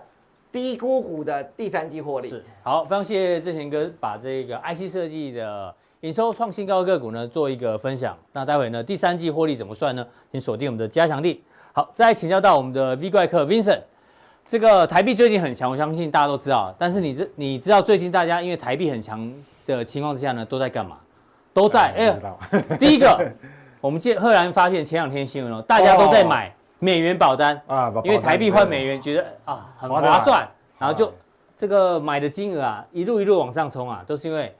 [0.53, 2.29] 低估股的第三季获利。
[2.29, 8.15] 是好，非常谢谢志贤哥把这个 IC 设计的营收创新高个股呢做一个分享。
[8.31, 10.05] 那待会呢第三季获利怎么算呢？
[10.31, 11.39] 请锁定我们的加强錠。
[11.73, 13.81] 好，再请教到我们的 V 怪客 Vincent，
[14.45, 16.73] 这个台币最近很强，我相信大家都知道。
[16.77, 19.33] 但是你知你知道最近大家因为台币很强
[19.65, 20.97] 的情况之下呢，都在干嘛？
[21.51, 23.31] 都在哎，第一个，
[23.81, 30.45] 我们见赫然发现前两天新闻哦，大家都在买美元保单啊，因为台币换美元觉得啊很划算，
[30.77, 31.09] 然后就
[31.55, 34.53] 这个买的金额啊一路一路往上冲啊，都是因为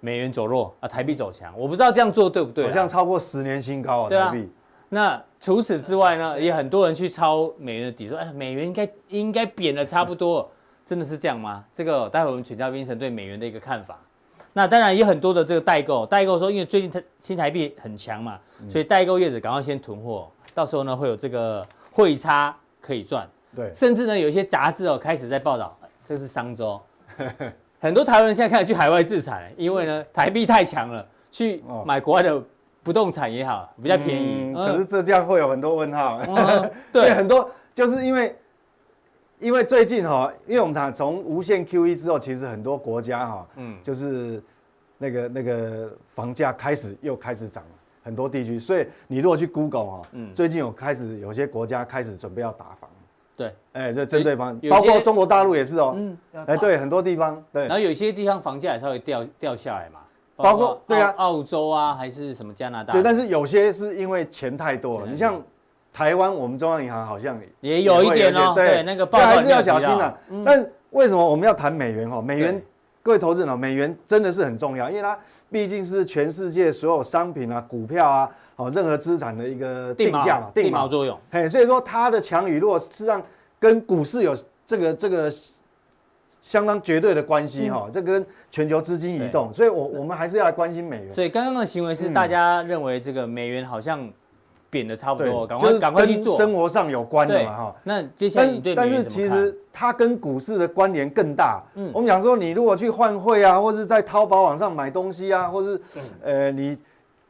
[0.00, 1.52] 美元走弱啊，台币走强。
[1.54, 2.66] 我不知道这样做对不对？
[2.66, 4.50] 好像超过十年新高啊，台币。
[4.88, 10.50] 那除此之外呢，也很多人去抄美元的底，说，哎，美元应该应该贬的差不多，
[10.86, 11.62] 真的是这样吗？
[11.74, 13.98] 这个待会我们请教 Vincent 对美元的一个看法。
[14.54, 18.38] 那当然也很多的这个代购，代购说，因为最近它新台币很强嘛，
[18.70, 23.28] 所以代购业者赶快先囤货，到时候呢会有这个汇差可以赚。
[23.54, 26.80] 对，甚至呢有一些杂志哦开始在报道，这是商周，
[27.78, 32.42] 很多台湾人现在开始去海外置产，因为呢台币太强了，去买国外的。
[32.86, 34.54] 不动产也好，比较便宜。
[34.54, 36.20] 嗯，可是这这样会有很多问号。
[36.28, 38.38] 嗯、 对，很多就是因为，
[39.40, 44.40] 因为最近哈，因为我们谈从无限 QE 之后，其实很多国家哈，嗯，就是
[44.98, 47.70] 那个那个房价开始又开始涨了，
[48.06, 48.58] 很多地区。
[48.58, 52.88] 所以你如果去 Google 哈，嗯，最近有开始有些国家开始准备要打房。
[53.36, 55.92] 对，哎，这针对房，包括中国大陆也是哦。
[55.94, 56.16] 嗯，
[56.46, 57.64] 哎，对，很多地方对。
[57.66, 60.00] 然后有些地方房价也稍微掉掉下来嘛。
[60.36, 62.92] 包括对啊，澳洲啊，还是什么加拿大？
[62.92, 65.06] 对，但是有些是因为钱太多了。
[65.06, 65.42] 你像
[65.92, 68.52] 台湾，我们中央银行好像也有一点哦。
[68.54, 70.18] 对，那个，这还是要小心的。
[70.44, 72.08] 但为什么我们要谈美元？
[72.10, 72.62] 哈，美元，
[73.06, 75.16] 各位投资人，美元真的是很重要，因为它
[75.48, 81.16] 毕竟是全世界所有商品啊、股票啊、哦任何资产的一个定价嘛，定锚作用。
[81.30, 83.22] 嘿，所以说它的强与弱，实际上
[83.60, 85.32] 跟股市有这个这个。
[86.42, 91.12] 相当绝对的关系哈，这跟全球资金移动，所以我我们还是要来关心美元。
[91.12, 94.08] 所以刚刚的行为是大家认为这个美元好像
[94.76, 96.36] 贬的差不多，赶快赶快去做。
[96.36, 97.76] 生活上有关的嘛哈。
[97.84, 98.74] 那接下来你对？
[98.74, 101.62] 但是其实它跟股市的关联更大。
[101.76, 105.80] 嗯，我们讲说你如果去换汇啊，或是在淘宝网上买东西啊，或是
[106.22, 106.76] 呃你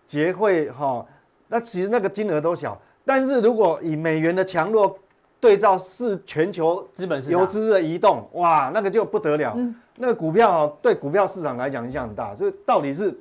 [0.08, 1.06] 结汇哈，
[1.46, 2.76] 那其实那个金额都小。
[3.04, 4.98] 但是如果以美元的强弱，
[5.38, 9.52] 对照是全球资本市场游资的移动，哇，那个就不得了。
[9.56, 12.34] 嗯、那个股票哦，对股票市场来讲影响很大。
[12.34, 13.16] 所以到底是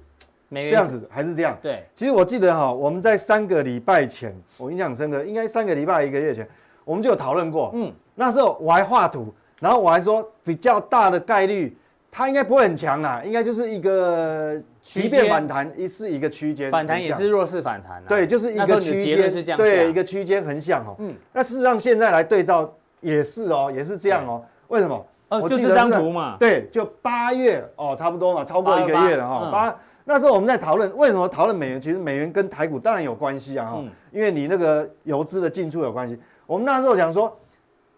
[0.52, 1.58] 这样子还是这样？
[1.62, 6.48] 对，其实我记得哈，我们在三个礼拜前，我印象深刻，应该三个礼拜一个月前，
[6.84, 7.72] 我们就有讨论过。
[7.74, 11.78] 嗯，那时候我还画图，然后我还说比较大的概率。
[12.18, 18.02] 它应该不会很强啦，应该就是一个，即便反弹一是一个区间，反弹也是弱势反弹。
[18.08, 19.04] 对，就是一个区
[19.44, 20.96] 间，对，一个区间横向哦。
[21.00, 24.42] 嗯，那事实上现在来对照也是哦，也是这样哦。
[24.70, 25.06] 为什么？
[25.28, 26.38] 哦，就这张图嘛。
[26.40, 29.50] 对，就八月哦，差不多嘛，超过一个月了哈。
[29.52, 36.18] 八那时候我们在讨论为什么讨论美元，其实美元跟台股当然有关系啊哈，因为你那个游资的进出有关系。
[36.48, 37.38] 我们那时候想说，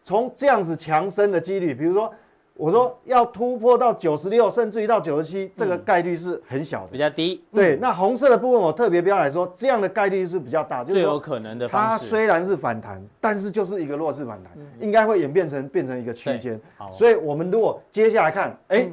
[0.02, 2.12] 从这样子强升的几率，比如说。
[2.60, 7.40] 我说要突破到九十六，甚至于到九十七，这个概率是很小的，比较低。
[7.54, 11.68] 对，那红色的部分我特别标来说，这样的概率是比较大，最有可能的。
[11.68, 16.60] 它虽然是反弹，但是就是一个弱势反弹，应该会演变成变成一个区间。
[16.92, 18.90] 所以我们如果接下来看，哎，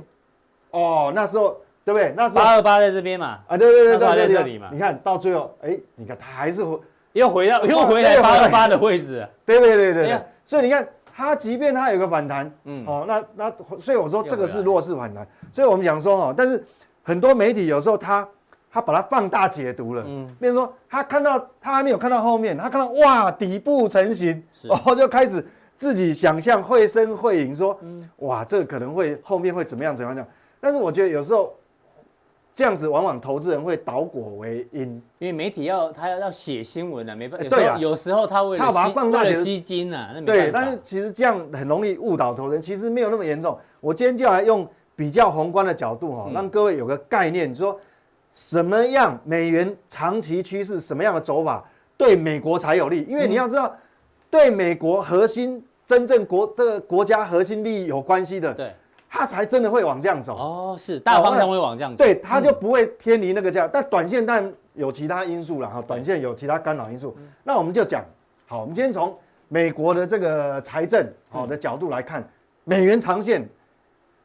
[0.71, 2.13] 哦，那时候对不对？
[2.17, 4.69] 那时候八二八在这边嘛，啊，对对对，在这里嘛。
[4.73, 6.81] 你看到最后，哎，你看它还是回
[7.13, 9.27] 又回到又回来八二八的位置。
[9.45, 10.87] 对对对对对，所以你看。
[11.17, 16.61] 它即便它有个反弹，嗯，哦，那那所以我说这个是弱势反弹，所以我们讲说哈，但是
[17.05, 18.29] 很多媒体有时候他
[18.69, 30.27] 他把它放大解读了，嗯，比如说他看到他还没有看到后面，他看到哇底部成型，然后就开始自己想象绘声绘影说，嗯，哇这个可能会后面会怎么样怎么样，
[30.61, 31.55] 但是我觉得有时候。
[32.55, 34.83] 这样子往往投资人会倒果为因，
[35.19, 37.49] 因为媒体要他要要写新闻啊，没办法。
[37.49, 43.59] 对啊，有时候他为了他把它放大吸金啊，对，但是其实这样很容易误导投资人，其实没有那么严重。
[43.81, 44.65] 我今天就来用
[44.95, 47.77] 比较宏观的角度哈，让各位有个概念，说
[48.33, 53.05] 什么样美元长期趋势，什么样的走法对美国才有利？
[53.09, 53.77] 因为你要知道，
[54.31, 58.55] 对美国核心真正国这个国家核心利益有关系的。
[58.55, 58.73] 对。
[59.17, 63.69] 它才真的会往这样走哦，是大方向会往这样走，对，它就不会偏离那个价。
[63.73, 67.17] 但短线但有其他因素了哈，短线有其他干扰因素。
[67.45, 68.05] 那我们就讲，
[68.49, 72.29] 好，我们今天从美国的这个财政好的角度来看，
[72.65, 73.49] 美元长线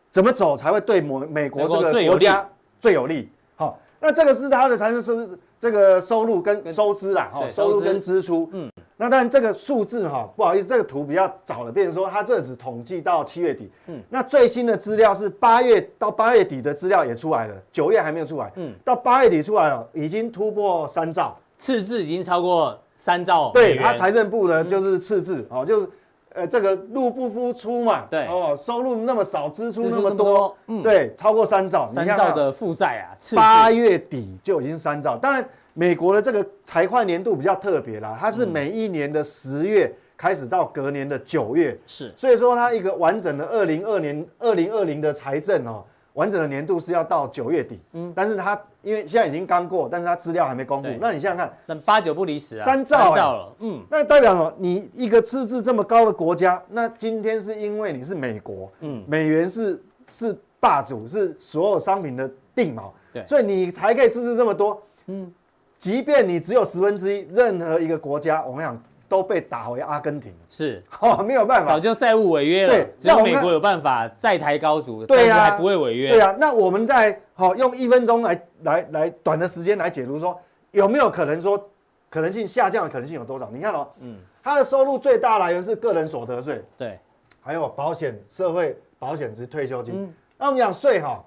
[0.10, 2.49] 怎么走才会对美美国这个国家
[2.80, 3.30] 最有利？
[3.58, 8.49] 好，那这个是它的财政收这个收入跟收支啦，哈，收入跟支出。
[8.54, 8.71] 嗯，
[9.02, 13.72] 那当然这个数字哈，不好意思，这个图比较早了，变成说它这只统计到七月底。
[13.88, 18.52] 嗯，那最新的资料是八月到八月底的资料也出来了，九月还没有出来。
[18.56, 23.52] 嗯，到八月底出来了，已经突破三兆，赤字已经超过三兆。
[23.54, 25.90] 对，它财政部呢就是赤字，哦，就是。
[26.32, 35.18] 呃，这个入不敷出嘛，对哦，收入那么少，支出那么多，嗯，对，超过三兆，三兆的负债啊，八月底就已经三兆。
[35.18, 35.44] 当然，
[35.80, 45.86] 美国的这个财会年度比较特别啦，它是每一年的十月开始到隔年的九月，是，所以说它一个完整的二零二年、二零二零的财政哦。
[46.13, 50.89] 完整的年度是要到九月底，嗯，但是它因为现在已经刚过，但是它资料还没公布。
[51.00, 54.54] 那你想想看，那八九不离十啊，三兆了，嗯，那代表什么？
[54.58, 65.32] 你一个赤字这么高的国家，那今天是因为你是美国，嗯，美元是是霸主，是所有商品的定锚，对，所以你才可以赤字这么多，嗯，
[65.80, 68.80] 即便你只有十分之一，任何一个国家，我们讲。
[69.10, 72.72] 都被打回阿根廷，是 哦，没有办法，早就债务违约了。
[72.72, 76.10] 对，只有美国有办法债台高筑，对呀，还不会违约。
[76.10, 80.39] 对呀，那我们在好用一分钟来来来短的时间来解读说，
[80.70, 81.60] 有没有可能说
[82.08, 83.50] 可能性下降的可能性有多少？
[83.52, 87.00] 你看哦，嗯，他的收入最大来源是个人所得税，对，
[87.42, 90.13] 还有保险、社会保险及退休金。
[90.38, 91.20] 那我们讲税哈，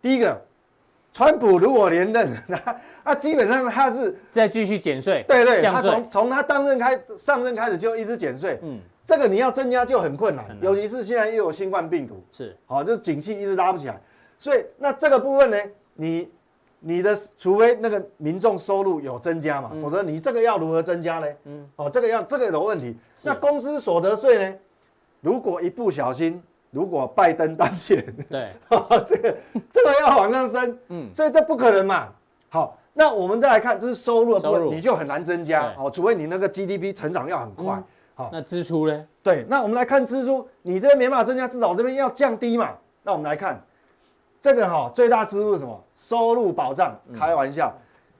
[0.00, 0.40] 第一个。
[1.12, 2.60] 川普如果连任，那
[3.04, 14.00] 那基本上他是再继续减税，对对，他从从他当任开上任开始就一直减税，嗯，这个你要增加就很困难，尤其是现在又有新冠病毒，是，好，就景气一直拉不起来，
[14.38, 15.56] 所以那这个部分呢，
[15.94, 16.30] 你
[16.78, 21.26] 你的除非那个民众收入有增加嘛，否则你这个要如何增加呢？
[21.44, 24.54] 嗯，哦，这个要这个有问题，那公司所得税呢，
[25.20, 26.40] 如果一不小心。
[26.70, 28.48] 如果拜登当选，对，
[29.06, 29.36] 这个
[29.72, 32.08] 这个要往上升，嗯，所以这不可能嘛。
[32.48, 37.82] 好，那我们再来看，这是收入的部分，你就很难增加，哦，除非你那个 GDP 成长要很快。
[38.14, 39.04] 好，那支出呢？
[39.22, 42.70] 对，那我们来看支出，你这边没办法增加，至少这边要降低嘛。
[43.02, 43.60] 那我们来看
[44.40, 45.84] 这个哈，最大支出是什么？
[45.96, 47.76] 收入保障，开玩笑，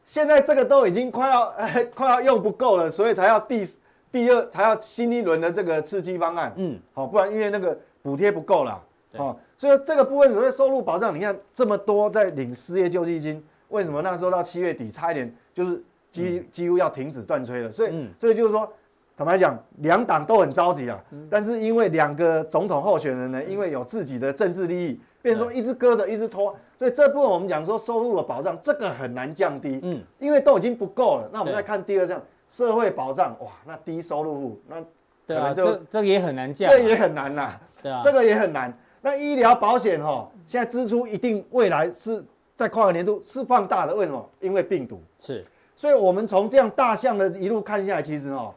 [0.07, 1.55] 现在这个都已经快要
[1.95, 3.69] 快要用不够了，所以才要第
[4.11, 6.53] 第二才要新一轮的这个刺激方案。
[6.57, 7.79] 嗯，好，不然因为那个。
[8.03, 8.83] 补贴不够了，
[9.17, 17.71] 哦，所以这个部分所谓收入保障，你看这么多在领失业救济金，为什么那时候到七月底差一点就是几几乎要停止断炊了？
[17.71, 18.71] 所以，所以就是说，
[19.17, 20.99] 坦白讲，两党都很着急啊。
[21.29, 29.79] 但是因为两个总统候选人呢，因为有自己的政治利益，变成说一直搁着，一直拖，所以这部分我们讲说收入的保障，这个很难降低。
[29.83, 31.29] 嗯，因为都已经不够了。
[31.33, 34.83] 那我们再看第二项社会保障，哇，那低收入户那
[35.27, 37.59] 可能就这这也很难降，这也很难呐。
[37.83, 38.73] 对啊，这个也很难。
[39.01, 42.23] 那医疗保险哈，现在支出一定未来是
[42.55, 43.95] 在跨个年度是放大的。
[43.95, 44.31] 为什么？
[44.41, 45.45] 因为病毒是。
[45.75, 48.55] 所以我们从这样大项的一路看下来，其实哦，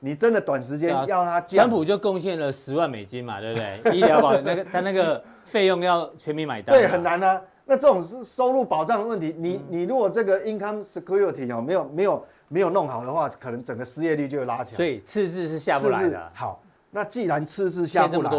[0.00, 3.94] 你真的短时间要它降，川普就贡献了十万美金嘛，对不对？
[3.96, 7.40] 医疗保险那个他那个费用要全民买单，对，很难啊。
[7.64, 14.76] 那这种是收入保障的问题，你你如果这个 income security 哦没有没有没有弄好的话，可能整个失业率就会拉起来。
[14.76, 16.30] 所以赤字是下不来的。
[16.32, 16.60] 好。
[16.92, 18.30] 那既然赤字下不来，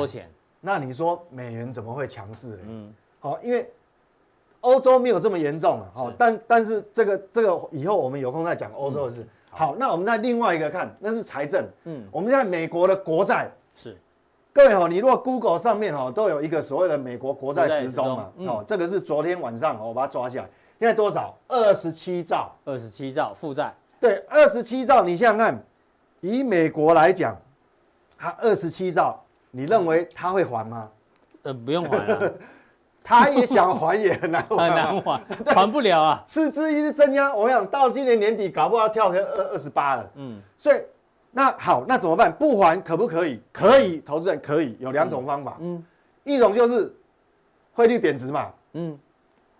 [0.61, 2.59] 那你说美元怎么会强势呢？
[2.67, 3.69] 嗯，好，因为
[4.61, 5.85] 欧洲没有这么严重啊。
[5.93, 9.27] 好，但但是这个这个以后我们有空再讲欧洲的事。
[9.49, 11.67] 好，那我们再另外一个看，那是财政。
[11.83, 13.97] 嗯，我们现在美国的国债是，
[14.53, 20.47] 各位哈，你如果 Google 上面哈都有一个所谓的美国国债时钟嘛，哦，这个是昨天晚上我把它抓起来，
[20.79, 21.35] 现在多少？
[21.49, 23.73] 二十七兆，二十七兆负债。
[23.99, 25.63] 对，二十七兆，你想想看，
[26.21, 27.35] 以美国来讲。
[28.17, 30.89] 他二十七兆，你认为他会还吗？
[31.43, 32.31] 呃，不用还啊，
[33.03, 35.21] 他也想还也很难还， 很难还，
[35.53, 36.23] 还不了啊。
[36.25, 40.09] 赤字一直增加，我想到今年年底搞不好跳成二二十八了。
[40.15, 40.81] 嗯，所以
[41.31, 42.31] 那好，那怎么办？
[42.31, 43.41] 不还可不可以？
[43.51, 45.57] 可以，投资人可以有两种方法。
[45.59, 45.83] 嗯，
[46.23, 46.95] 一种就是
[47.73, 48.47] 汇率贬值嘛。
[48.73, 48.97] 嗯，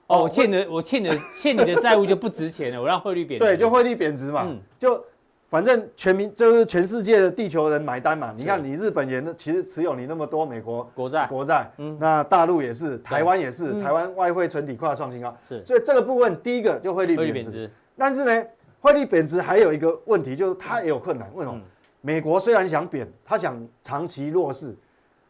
[0.08, 3.46] 哦，我欠的我欠的欠你的债务就不值钱了，我让汇率贬值。
[3.46, 4.44] 对，就汇率贬值嘛。
[4.46, 5.04] 嗯，就。
[5.48, 8.34] 反正全民就是全世界的地球人买单嘛。
[8.36, 15.64] 你看，你日本也其实持有你那么多美国国债，国债，嗯，那大陆也是，台湾也是，台湾外汇存底跨创新高，是。
[15.64, 17.70] 所以这个部分，第一个就汇率贬值。
[17.96, 18.46] 但是呢，
[18.82, 21.32] 汇率贬值还有一个问题，就是它也有困难。
[21.36, 21.62] 为什么？
[22.02, 24.76] 美国虽然想贬，它想长期弱势，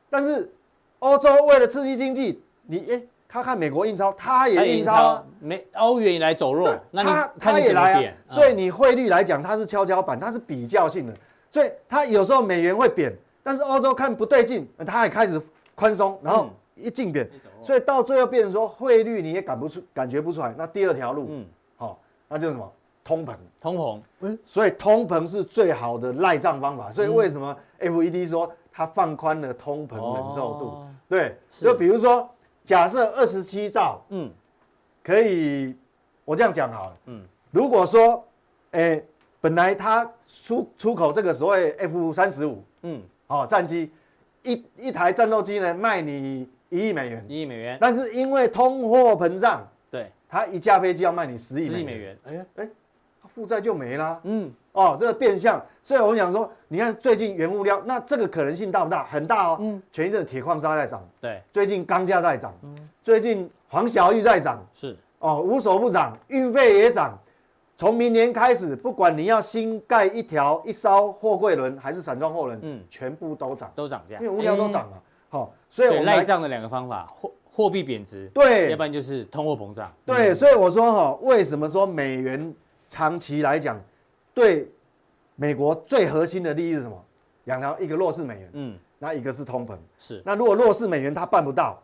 [0.10, 0.50] 但是
[1.00, 3.08] 欧洲为了刺激经济，你诶。
[3.28, 11.14] 他看美国印钞，他也印钞，美欧元也来走弱，那他他也来啊，所以你汇率来讲，它是跷跷板，它是比较性的，
[11.52, 13.14] 所以它有时候美元会贬，
[13.44, 15.42] 但是欧洲看不对劲，它也开始
[15.76, 17.30] 宽松，然后一进贬，
[17.62, 20.54] 所以到最后变成说汇率你也感不出感觉不出来。
[20.58, 21.46] 那第二条路，嗯，
[21.76, 22.72] 好，那就是什么？
[23.04, 26.92] 通膨，通膨，嗯，所以通膨是最好的赖账方法。
[26.92, 30.66] 所以为什么 FED 说它放宽了通膨忍受度？
[30.66, 32.28] 哦、对，就比如说，
[32.66, 34.30] 假设二十七兆，嗯，
[35.04, 35.76] 可以，
[36.26, 38.28] 我这样讲好了，嗯，如果说，
[38.72, 39.02] 哎，
[39.40, 43.92] 本来它出出口这个所谓 F 三十五，嗯，哦，战机，
[44.44, 49.66] 一一台战斗机呢卖你一亿美元，一亿美元，但是因为通货膨胀。
[49.92, 50.12] 对。
[50.28, 52.70] 他一架飞机要卖你十亿美元，哎呀，哎，
[53.36, 54.18] 负债就没啦。
[54.24, 59.04] 嗯，哦，这个变相，所以我想说，你看最近原物料，那这个可能性大不大？
[59.04, 59.58] 很大哦。
[59.60, 67.14] 嗯，前一阵铁矿砂在涨，对，最近钢价在涨，嗯，最近黄小玉在涨，是，哦，无所不涨，运费也涨。
[67.76, 75.02] 从明年开始，不管你要新盖一条一艘货柜轮还是散装货轮，嗯，全部都涨，都涨价，因为物料都涨了。
[75.28, 77.06] 好，所以我们赖账的两个方法。
[77.58, 82.54] 货币贬值，对，要不然就是通货膨胀，对，所以我说哈，为什么说美元
[82.96, 83.78] 长期来讲，
[84.34, 84.72] 对
[85.36, 87.04] 美国最核心的利益是什么？
[87.44, 91.78] 两条，一个弱势美元，嗯，那一个是通膨，是，那如果弱势美元它办不到，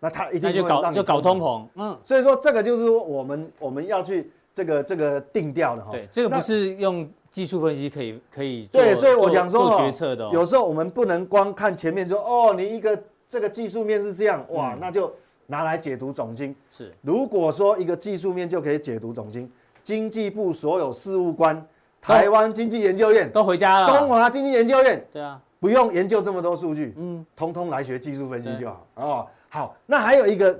[0.00, 12.98] 那它一定就搞就搞通膨，嗯，所以说这个就是说我们我们要去这个这个定调的哈，对，这个不是用技术分析可以可以对，所以我想说决策的，有时候我们不能光看前面说哦，你一个。
[13.26, 15.12] 这个技术面是这样哇，那就
[15.46, 16.54] 拿来解读总经。
[16.70, 19.50] 是，如果说一个技术面就可以解读总经，
[19.84, 21.64] 经济部所有事务官、
[22.00, 23.86] 台湾经济研究院都回家了。
[23.86, 28.86] 中华经济研究院，对啊，不用研究这么多数据，嗯，通通来学技术分析就好。
[28.94, 30.58] 哦，好，那还有一个，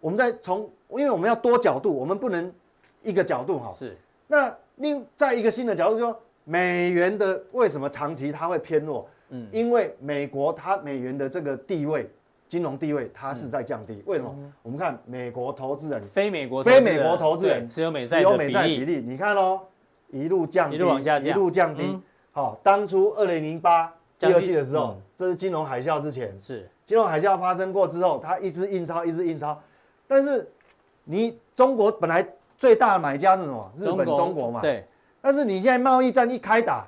[0.00, 2.52] 我们再从，因为我们要多角度，我们不能
[3.00, 3.72] 一个角度哈。
[3.78, 3.96] 是，
[4.26, 9.08] 那另在一个新的角度说，美元的为什么长期它会偏弱？
[9.30, 12.10] 嗯，因为美国它美元的这个地位，
[12.54, 14.00] 金融地位它是在降低。
[14.06, 14.32] 为什么？
[14.62, 19.58] 我们看美国投资人，非美国非美国投资人持有美债的比例，你看喽，
[20.12, 21.98] 一路降低，一路往下降，一路降低。
[22.30, 29.60] 好，当初二零零八第二季的时候，这是金融海啸之前，是金融海啸发生过之后，它一直印钞，一直印钞。
[30.06, 30.48] 但是
[31.02, 32.24] 你中国本来
[32.56, 33.68] 最大的买家是什么？
[33.76, 34.60] 日本、中国嘛。
[34.60, 34.86] 对。
[35.20, 36.86] 但是你现在贸易战一开打。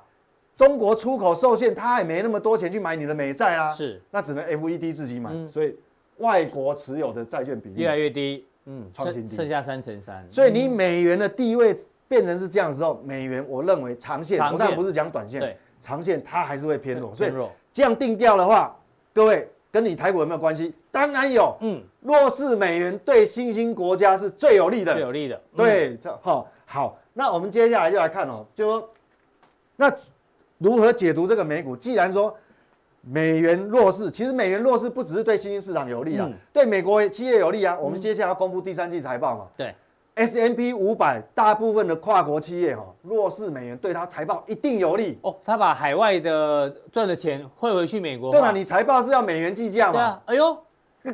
[0.57, 5.75] 中国出口受限，他也没那么多钱去买你的美债啦，是，那只能 FED 自己买，嗯、所以
[6.17, 11.77] 外国持有的债券比例越来越低，嗯，创新低，剩下三成三，所以你美元的地位
[12.07, 14.67] 变成是这样的时候，美元我认为长线，长线。
[14.71, 18.75] 我不是讲短线，对，长线它还是会偏弱，偏弱，所以这样定调的话，
[19.13, 20.73] 各位跟你台股有没有关系？
[20.91, 28.89] 当然有，嗯，弱势美元对新兴国家是最有利的，最有利的，对，这好，好，那我们接下来就来看哦，就说
[29.75, 29.93] 那。
[30.57, 31.75] 如何解读这个美股？
[31.75, 32.35] 既然说
[33.01, 37.75] 美元弱势，其实美元弱势不只是对新兴市场有利啊，嗯、对美国企业有利啊。
[37.79, 39.45] 嗯、我们接下来要公布第三季财报嘛？
[39.55, 39.73] 对
[40.15, 45.35] ，S M P 五百大部分的跨国企业哈，弱势美元对它财报一定有利哦。
[45.45, 48.51] 他把海外的赚的钱汇回去美国，对嘛？
[48.51, 49.93] 你财报是要美元计价嘛？
[49.93, 50.21] 对啊。
[50.25, 50.57] 哎呦，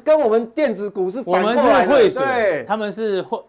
[0.04, 3.40] 跟我们电子股是反过来的，我们是汇水，对，他们是汇。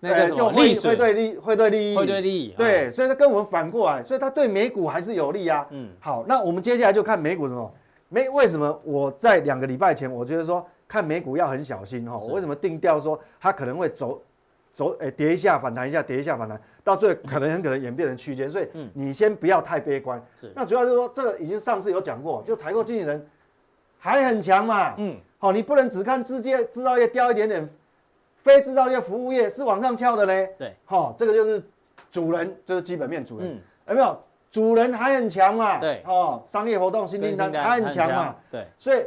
[0.00, 5.66] 对，就会会对利，会对利益，会对利益，对，所以它跟我们反过来，所以它对美股还是有利啊。
[5.70, 7.70] 嗯，好，那我们接下来就看美股什么？
[8.08, 12.16] 美为什么我在两个礼拜前，我觉得说看美股要很小心哈。
[12.16, 14.20] 我为什么定调说它可能会走
[14.72, 18.50] 走，哎，跌一下反弹一下，跌一下反弹，到最后可能很可能演变成区间。
[18.50, 20.20] 所以你先不要太悲观。
[20.40, 23.24] 是，那主要就是说这个已经上次有讲过，就采购经理人
[23.98, 24.94] 还很强嘛。
[24.96, 27.68] 嗯，好，你不能只看直接制造业掉一点点。
[28.42, 31.62] 非制造业服务业是往上翘的嘞，对，好，这个就是
[32.10, 34.18] 主人，这、就是基本面主人，嗯、有没有？
[34.50, 39.06] 主人还很强嘛，对，哦，商业活动新订单还很强嘛，对，所以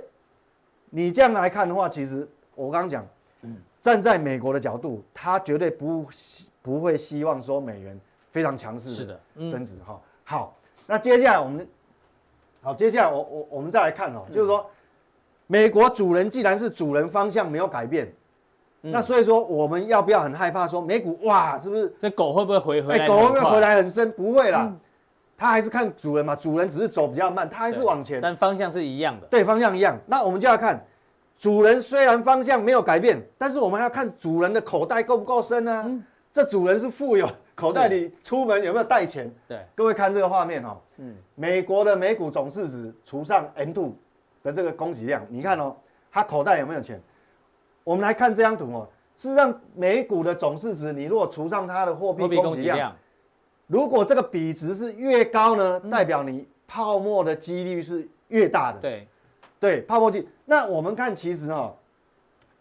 [0.90, 2.26] 你这样来看的话，其实
[2.56, 3.06] 我刚刚讲，
[3.42, 6.06] 嗯，站在美国的角度，他绝对不
[6.62, 8.00] 不会希望说美元
[8.32, 10.00] 非常强势，是的，升值哈。
[10.24, 10.56] 好，
[10.88, 11.68] 那接下来我们，
[12.62, 14.66] 好，接下来我我我们再来看哦，嗯、就是说，
[15.48, 18.08] 美国主人既然是主人方向没有改变。
[18.86, 21.96] 那所以说，我们要不要很害怕说美股哇，是不是？
[22.02, 23.08] 这狗会不会回回来？
[23.08, 24.12] 狗会不会回来很深？
[24.12, 24.70] 不会啦，
[25.38, 26.36] 它还是看主人嘛。
[26.36, 29.28] 主人只是走比较慢，它还是往前，但方向是一样的。
[29.28, 29.98] 对，方向一样。
[30.06, 30.86] 那我们就要看
[31.40, 36.04] 主人虽然方向没有改变，但是我们要看主人的口袋够不够深呢？
[36.34, 39.34] 这主人是富有，口袋里出门有没有带钱？
[39.48, 40.78] 对，各位看这个画面哦。
[40.98, 43.94] 嗯，美国的美股总市值除上 M2
[44.44, 45.74] 的这个供给量，你看哦，
[46.12, 47.02] 他口袋有没有钱？
[47.84, 52.96] 我们来看这张图哦，事实上，美股的总市值，你如果除上它的货币供给量，
[53.68, 58.80] 如果这个比值是越高呢，代表你泡沫的几率是越大的。
[58.80, 59.08] 对，
[59.60, 60.28] 对，泡沫期。
[60.46, 61.74] 那我们看，其实哈，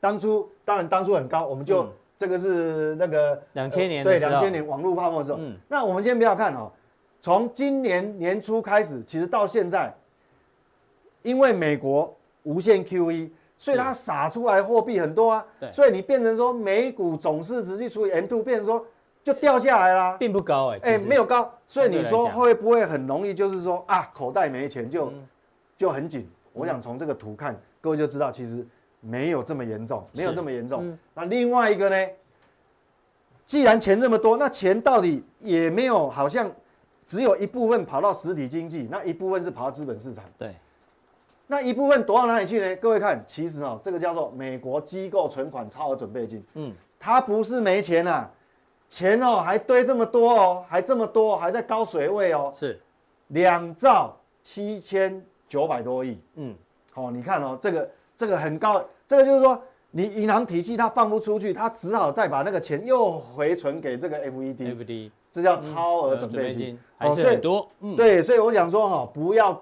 [0.01, 5.39] 当初当然当初很高，我们就这个是那个两千年对两千年网络泡沫的时候。
[5.41, 6.71] 嗯，那我们先不要看哦，
[7.21, 9.93] 从今年年初开始，其实到现在，
[11.23, 12.15] 因为美国
[12.45, 13.31] 无限 QE，
[13.63, 18.85] 所以它撒出来货币很多啊，所以你变成说美股总市值去除以 M2，变成说
[19.23, 25.13] 就掉下来啦，并不高哎，哎没有高，所以你说会不会很容易就是说啊口袋没钱就
[25.77, 26.29] 就很紧？
[26.53, 28.67] 我想从这个图看，各位就知道其实。
[29.05, 30.87] 没有这么严重，没有这么严重。
[30.87, 31.97] 嗯、那另外一个呢？
[33.45, 36.49] 既然钱这么多，那钱到底也没有，好像
[37.05, 40.23] 只有一部分跑到实体经济，那一部分是跑到资本市场。
[40.39, 40.55] 对，
[41.53, 42.77] 那一部分躲到哪里去呢？
[42.77, 46.43] 各位看，其实哦，这个叫做美国机构存款超额准备金。
[46.55, 48.31] 嗯，它不是没钱啊，
[48.89, 52.51] 钱哦还堆这么多哦，还这么多，还在高水位哦。
[52.57, 52.81] 是，
[53.29, 56.19] 两兆七千九百多亿。
[56.37, 56.55] 嗯，
[56.91, 57.87] 好、哦，你看哦，这个。
[58.15, 64.77] 这个很高，这个就是说，你银行体系它放不出去，它只好再把那个钱又回存给这个 FED。
[64.77, 67.69] FED，这叫超额准备金，还是很多。
[67.81, 69.61] 嗯，对，所以我想说哈，不要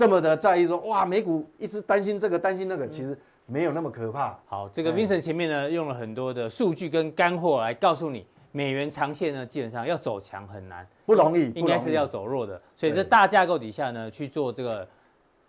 [0.00, 4.34] 这么的在意说，哇，美股一直担心这个担心那个，其实没有那么可怕。
[4.46, 12.58] 好，这个 Vincent 前面呢用了很多的数据跟干货来告诉你，美元长线呢基本上要走强很难，不容易，应该是要走弱的。
[12.74, 14.88] 所以这大架构底下呢去做这个。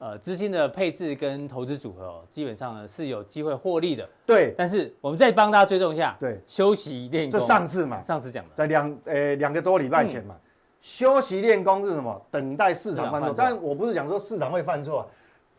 [0.03, 4.09] 呃，资金的配置跟投资组合、哦，基本上呢是有机会获利的。
[4.25, 6.17] 对，但是我们再帮大家追踪一下。
[6.19, 7.39] 对，休息练功。
[7.39, 10.41] 就上次嘛，上次讲的，在两呃两个多礼拜前嘛，嗯、
[10.81, 12.21] 休息练功是什么？
[12.29, 13.33] 等待市场犯错。
[13.37, 15.07] 但我不是讲说市场会犯错，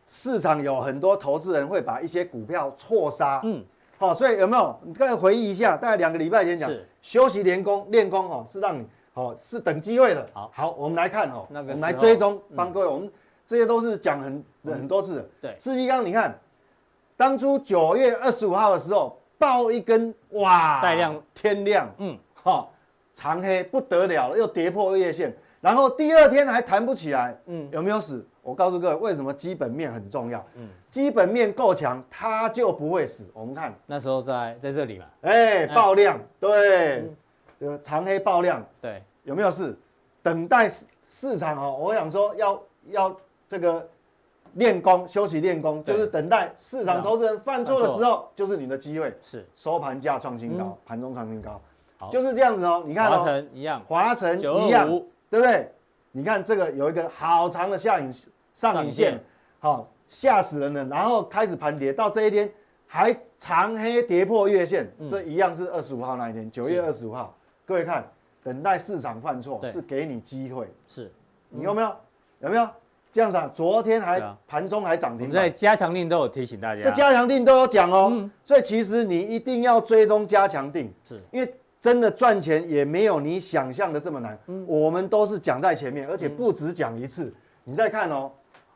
[0.06, 3.40] 市场有很多投资人会把一些股票错杀。
[3.44, 3.64] 嗯，
[3.98, 4.78] 好、哦，所以有没有？
[4.82, 6.70] 你再回忆一下，大概两个礼拜前讲，
[7.00, 10.28] 休息练功练功哦，是让你哦是等机会的。
[10.32, 13.10] 好，好，我们来看哦，那个我们来追踪帮各位我们。
[13.44, 15.26] 这些都是讲很很多次的。
[15.42, 16.38] 对，世纪刚，你看，
[17.16, 22.66] 当初九月二十五号的时候爆一根，哇，带量天亮，嗯，哈，
[23.14, 28.26] 长黑不得了了，又跌破月线，然后第二天还弹不起来，嗯，有没有死？
[28.42, 30.44] 我告诉各位，为什么基本面很重要？
[30.56, 33.30] 嗯，基本面够强，它就不会死。
[33.32, 33.74] 我们看。
[33.86, 37.10] 那时候在在这里嘛，哎，爆量，对，
[37.58, 39.76] 这个长黑爆量，对，有没有事？
[40.22, 43.16] 等待市市场哦，我想说要要。
[43.48, 43.86] 这个
[44.54, 49.14] 练功休息练功，就是等待市场投资人犯错的时候，就是你的机会。
[49.20, 49.46] 是。
[49.54, 51.60] 收盘价创新高，盘中创新高，
[52.10, 52.82] 就是这样子哦。
[52.86, 54.88] 你看哦，华晨一样，华晨一样，
[55.30, 55.70] 对不对？
[56.12, 58.12] 你看这个有一个好长的下影
[58.54, 59.18] 上影线，
[59.58, 60.84] 好吓死人了。
[60.84, 62.50] 然后开始盘跌，到这一天
[62.86, 67.34] 还长黑跌破月线，这一样是二十五号那一天，九月二十五号。
[67.64, 68.06] 各位看，
[68.42, 71.10] 等待市场犯错是给你机会，是
[71.48, 71.96] 你有没有？
[72.40, 72.68] 有没有？
[73.12, 84.38] 这样子啊，昨天还盘中还涨停，在加强令都有提醒大家，这加强令都有讲哦，所以其实你一定要追踪加强定，是因为真的赚钱也没有你想象的这么难。
[84.68, 87.34] 我们都是讲在前面，而且不止讲一次。
[87.64, 88.30] 你再看哦，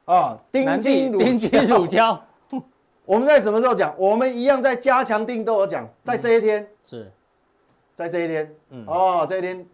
[0.07, 2.21] 啊，丁金乳丁金乳胶，
[3.07, 3.95] 我们在什么时候讲？
[3.97, 6.69] 我们一样在加强定都有讲，在这一天。
[6.83, 7.09] 是，
[7.95, 8.53] 在这一天，
[8.89, 9.65] 哦，这一天，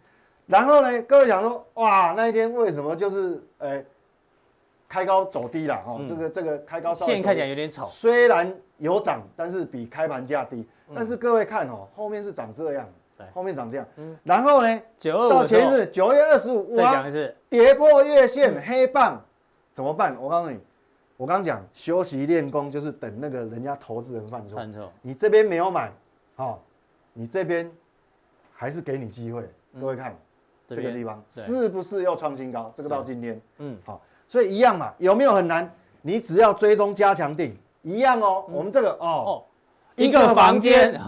[0.44, 3.82] 然后呢，各位讲说，哇，那一天为什么就是，诶
[4.86, 10.68] 开高走低了哈，这个这个开高线看起来有点丑，虽然有涨，但是比开盘价低。
[10.94, 12.92] 但是各位看哦，后面是长这样，对，
[13.32, 13.86] 后面长这样。
[14.22, 19.22] 然后呢，九二到前日九月二十五，再讲一次，跌破月线黑棒，
[19.72, 20.16] 怎么办？
[20.20, 20.58] 我告诉你，
[21.16, 25.92] 我刚讲休息练功就是等那个人家投资人犯错，犯错，你这边没有买，
[26.34, 26.62] 好，
[27.12, 27.70] 你这边
[28.52, 29.48] 还是给你机会。
[29.80, 30.16] 各位看
[30.68, 32.72] 这个地方是不是又创新高？
[32.74, 34.02] 这个到今天，嗯，好。
[34.28, 35.70] 所以一样嘛，有没有很难？
[36.00, 38.44] 你只要追踪加强定，一样哦。
[38.48, 39.44] 我们这个哦，
[39.96, 40.98] 一个房间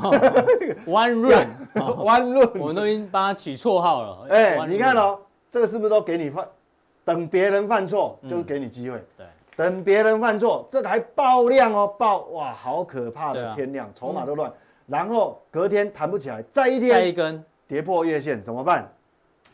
[0.86, 4.26] ，One Room，One Room，我们都已经帮他取绰号了。
[4.30, 5.18] 哎，你看哦，
[5.50, 6.46] 这个是不是都给你犯？
[7.04, 9.02] 等别人犯错，就是给你机会。
[9.16, 9.26] 对，
[9.56, 14.52] 等别人犯错，这个还爆量哦，爆哇，好可怕的天量，筹码都乱。
[14.86, 18.90] 然后隔天弹不起来，再一天再一根跌破月线，怎么办？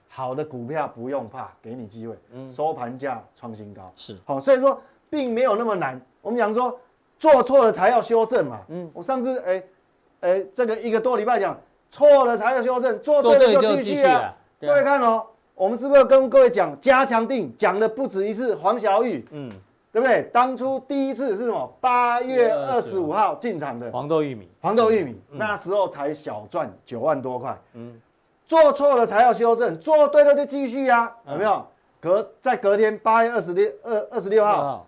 [0.09, 2.17] 好的股票不用怕，给你机会，
[2.49, 6.01] 收盘价创新高是好，所以说并没有那么难。
[6.21, 6.77] 我们讲说
[7.21, 8.59] 做错了才要修正嘛。
[8.69, 9.63] 嗯，我上次哎
[10.21, 11.57] 哎这个一个多礼拜讲
[11.91, 14.35] 错了才要修正，做对了就继续啊。
[14.61, 18.57] 各位看哦，我们是不是跟各位讲加强定讲的不止一次？
[18.57, 19.51] 黄小雨，嗯，
[19.93, 20.23] 对不对？
[20.33, 21.73] 当初第一次是什么？
[21.81, 27.57] 八月二十五号进场的黄豆玉米，黄豆玉米那时候才小赚九万多块。
[27.75, 28.01] 嗯。
[28.47, 31.65] 做错了才要修正，做对了就继续呀，有没有？
[32.01, 34.87] 隔在隔天八月二十六二二十六号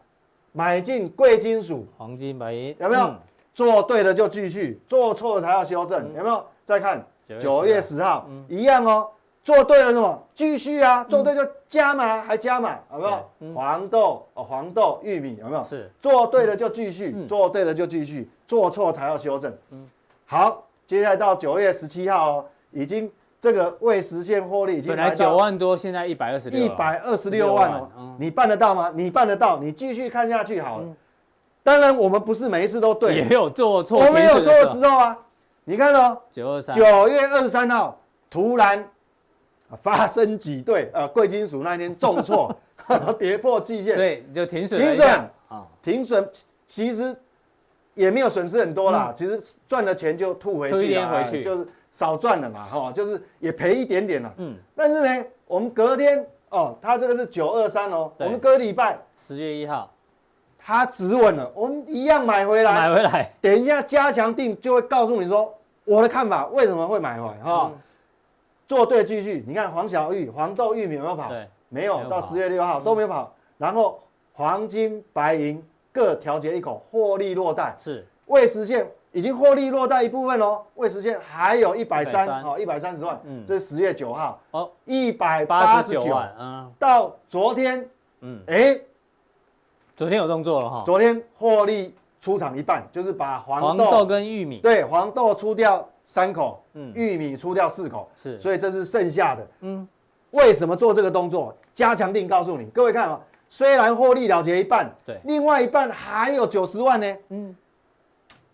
[0.53, 3.15] 买进贵金属、黄金、白银，有没有？
[3.55, 6.45] 做对了就继续，做错了才要修正，有没有？
[6.65, 7.05] 再看
[7.39, 9.09] 九月十号，一样哦。
[9.45, 10.23] 做对了什么？
[10.37, 13.55] 继续啊，做对就加码，还加码，有没有？
[13.55, 15.65] 黄豆哦，黄豆、玉米有没有？
[15.65, 15.91] 是。
[16.01, 19.53] 做对了就继续，做对了就继续，做错才要修正。
[19.71, 19.91] 嗯。
[20.27, 23.11] 好，接下来到九月十七号哦，已经
[23.43, 28.15] 这个未实现获利已经本来九万多，现在一百二十六，一百二十六万哦。
[28.17, 28.93] 你办得到吗？
[28.95, 30.87] 你办得到，你继续看下去好了。
[31.65, 35.19] 当然，我们不是每一次都对，也有做错，我们有错的时候啊。
[35.65, 38.89] 你看哦，九二三，九月二十三号突然。
[39.83, 42.55] 发生挤兑，呃，贵金属那一天重挫，
[43.19, 45.09] 跌破季线，对，就停损，停损
[45.49, 46.29] 啊，停损，
[46.67, 47.17] 其实
[47.95, 59.93] 也没有损失很多啦，其实赚的钱就吐回去了，就是少赚了嘛，哈，就是也赔一点点了，嗯，但是呢，我们隔天哦，它这个是九二三哦，我们隔礼拜十月一号，
[60.59, 67.71] 它止稳了，我们一样买回来，买回来，等一下加强定就会告诉你说我的看法为什么会买回来，哈。
[68.69, 71.29] 做对继续，你看黄小玉、黄豆、玉米有没有跑？
[71.29, 73.31] 对，没有，到十月六号都没有跑。
[73.59, 74.01] 然后
[74.33, 75.63] 黄金、白银
[75.93, 77.77] 各调节一口，获利落袋。
[77.79, 80.65] 是未实现，已经获利落袋一部分喽。
[80.77, 83.21] 未实现还有一百三，好，一百三十万。
[83.25, 84.41] 嗯，这是十月九号。
[84.53, 86.35] 哦，一百八十九万。
[86.39, 87.87] 嗯，到昨天，
[88.23, 88.81] 嗯，哎，
[89.95, 90.83] 昨天有动作了哈。
[90.87, 95.87] 昨天获利出场一半，就是把黄豆跟玉米，对，黄豆出掉。
[96.05, 99.89] 三口，嗯，玉米出掉四口，是，所以这是剩下的，嗯，
[100.33, 101.57] 为什么做这个动作？
[101.73, 107.57] 加强定告诉你，各位看啊，虽然获利了结一半，对，另外一半还有九十万呢，嗯，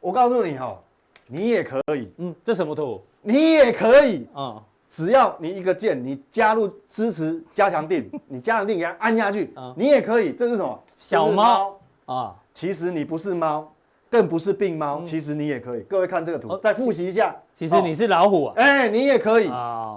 [0.01, 0.79] 我告诉你哈，
[1.27, 3.01] 你也可以，嗯，这什么图？
[3.23, 10.83] 你也可以，嗯，只要你一个键，你加入支持加强定， 你加强定给它按下去，你也可以，这是什么？
[10.99, 13.71] 小猫啊，其实你不是猫。
[14.11, 15.83] 更不是病猫，其实你也可以。
[15.83, 17.37] 各位看这个图，再复习一下。
[17.53, 19.49] 其实你是老虎啊，哎，你也可以。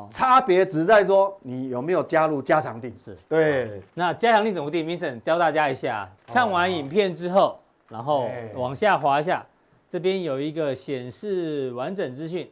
[0.09, 2.93] 差别只在说你有没有加入加强定。
[3.01, 3.81] 是，对。
[3.93, 6.09] 那加强定怎么定？Vincent 教大家一下。
[6.27, 9.45] 看完影片之后，然后往下滑一下，
[9.91, 12.49] 这边有一个显示完整资讯，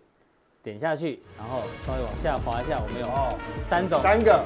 [0.62, 3.08] 点下去，然后稍微往下滑一下，我们有
[3.64, 4.44] 三种，三个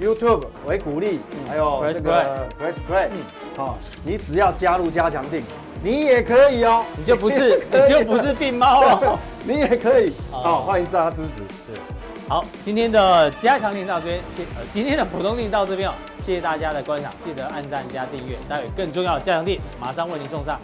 [0.00, 3.10] YouTube 为鼓励，还有这个 Press Play。
[3.56, 5.44] 好，你只要加入加强定。
[5.84, 10.12] 你也可以哦，你就不是， 你就不是病猫了， 你也可以。
[10.32, 11.72] 好，欢迎大家支持。
[11.72, 11.80] 是，
[12.28, 20.60] 好，今天的加强令到这边，谢，呃，今天的普通令到这边哦，谢谢大家的观赏，记得按赞加订阅，待会更重要的加强錠马上为您送上。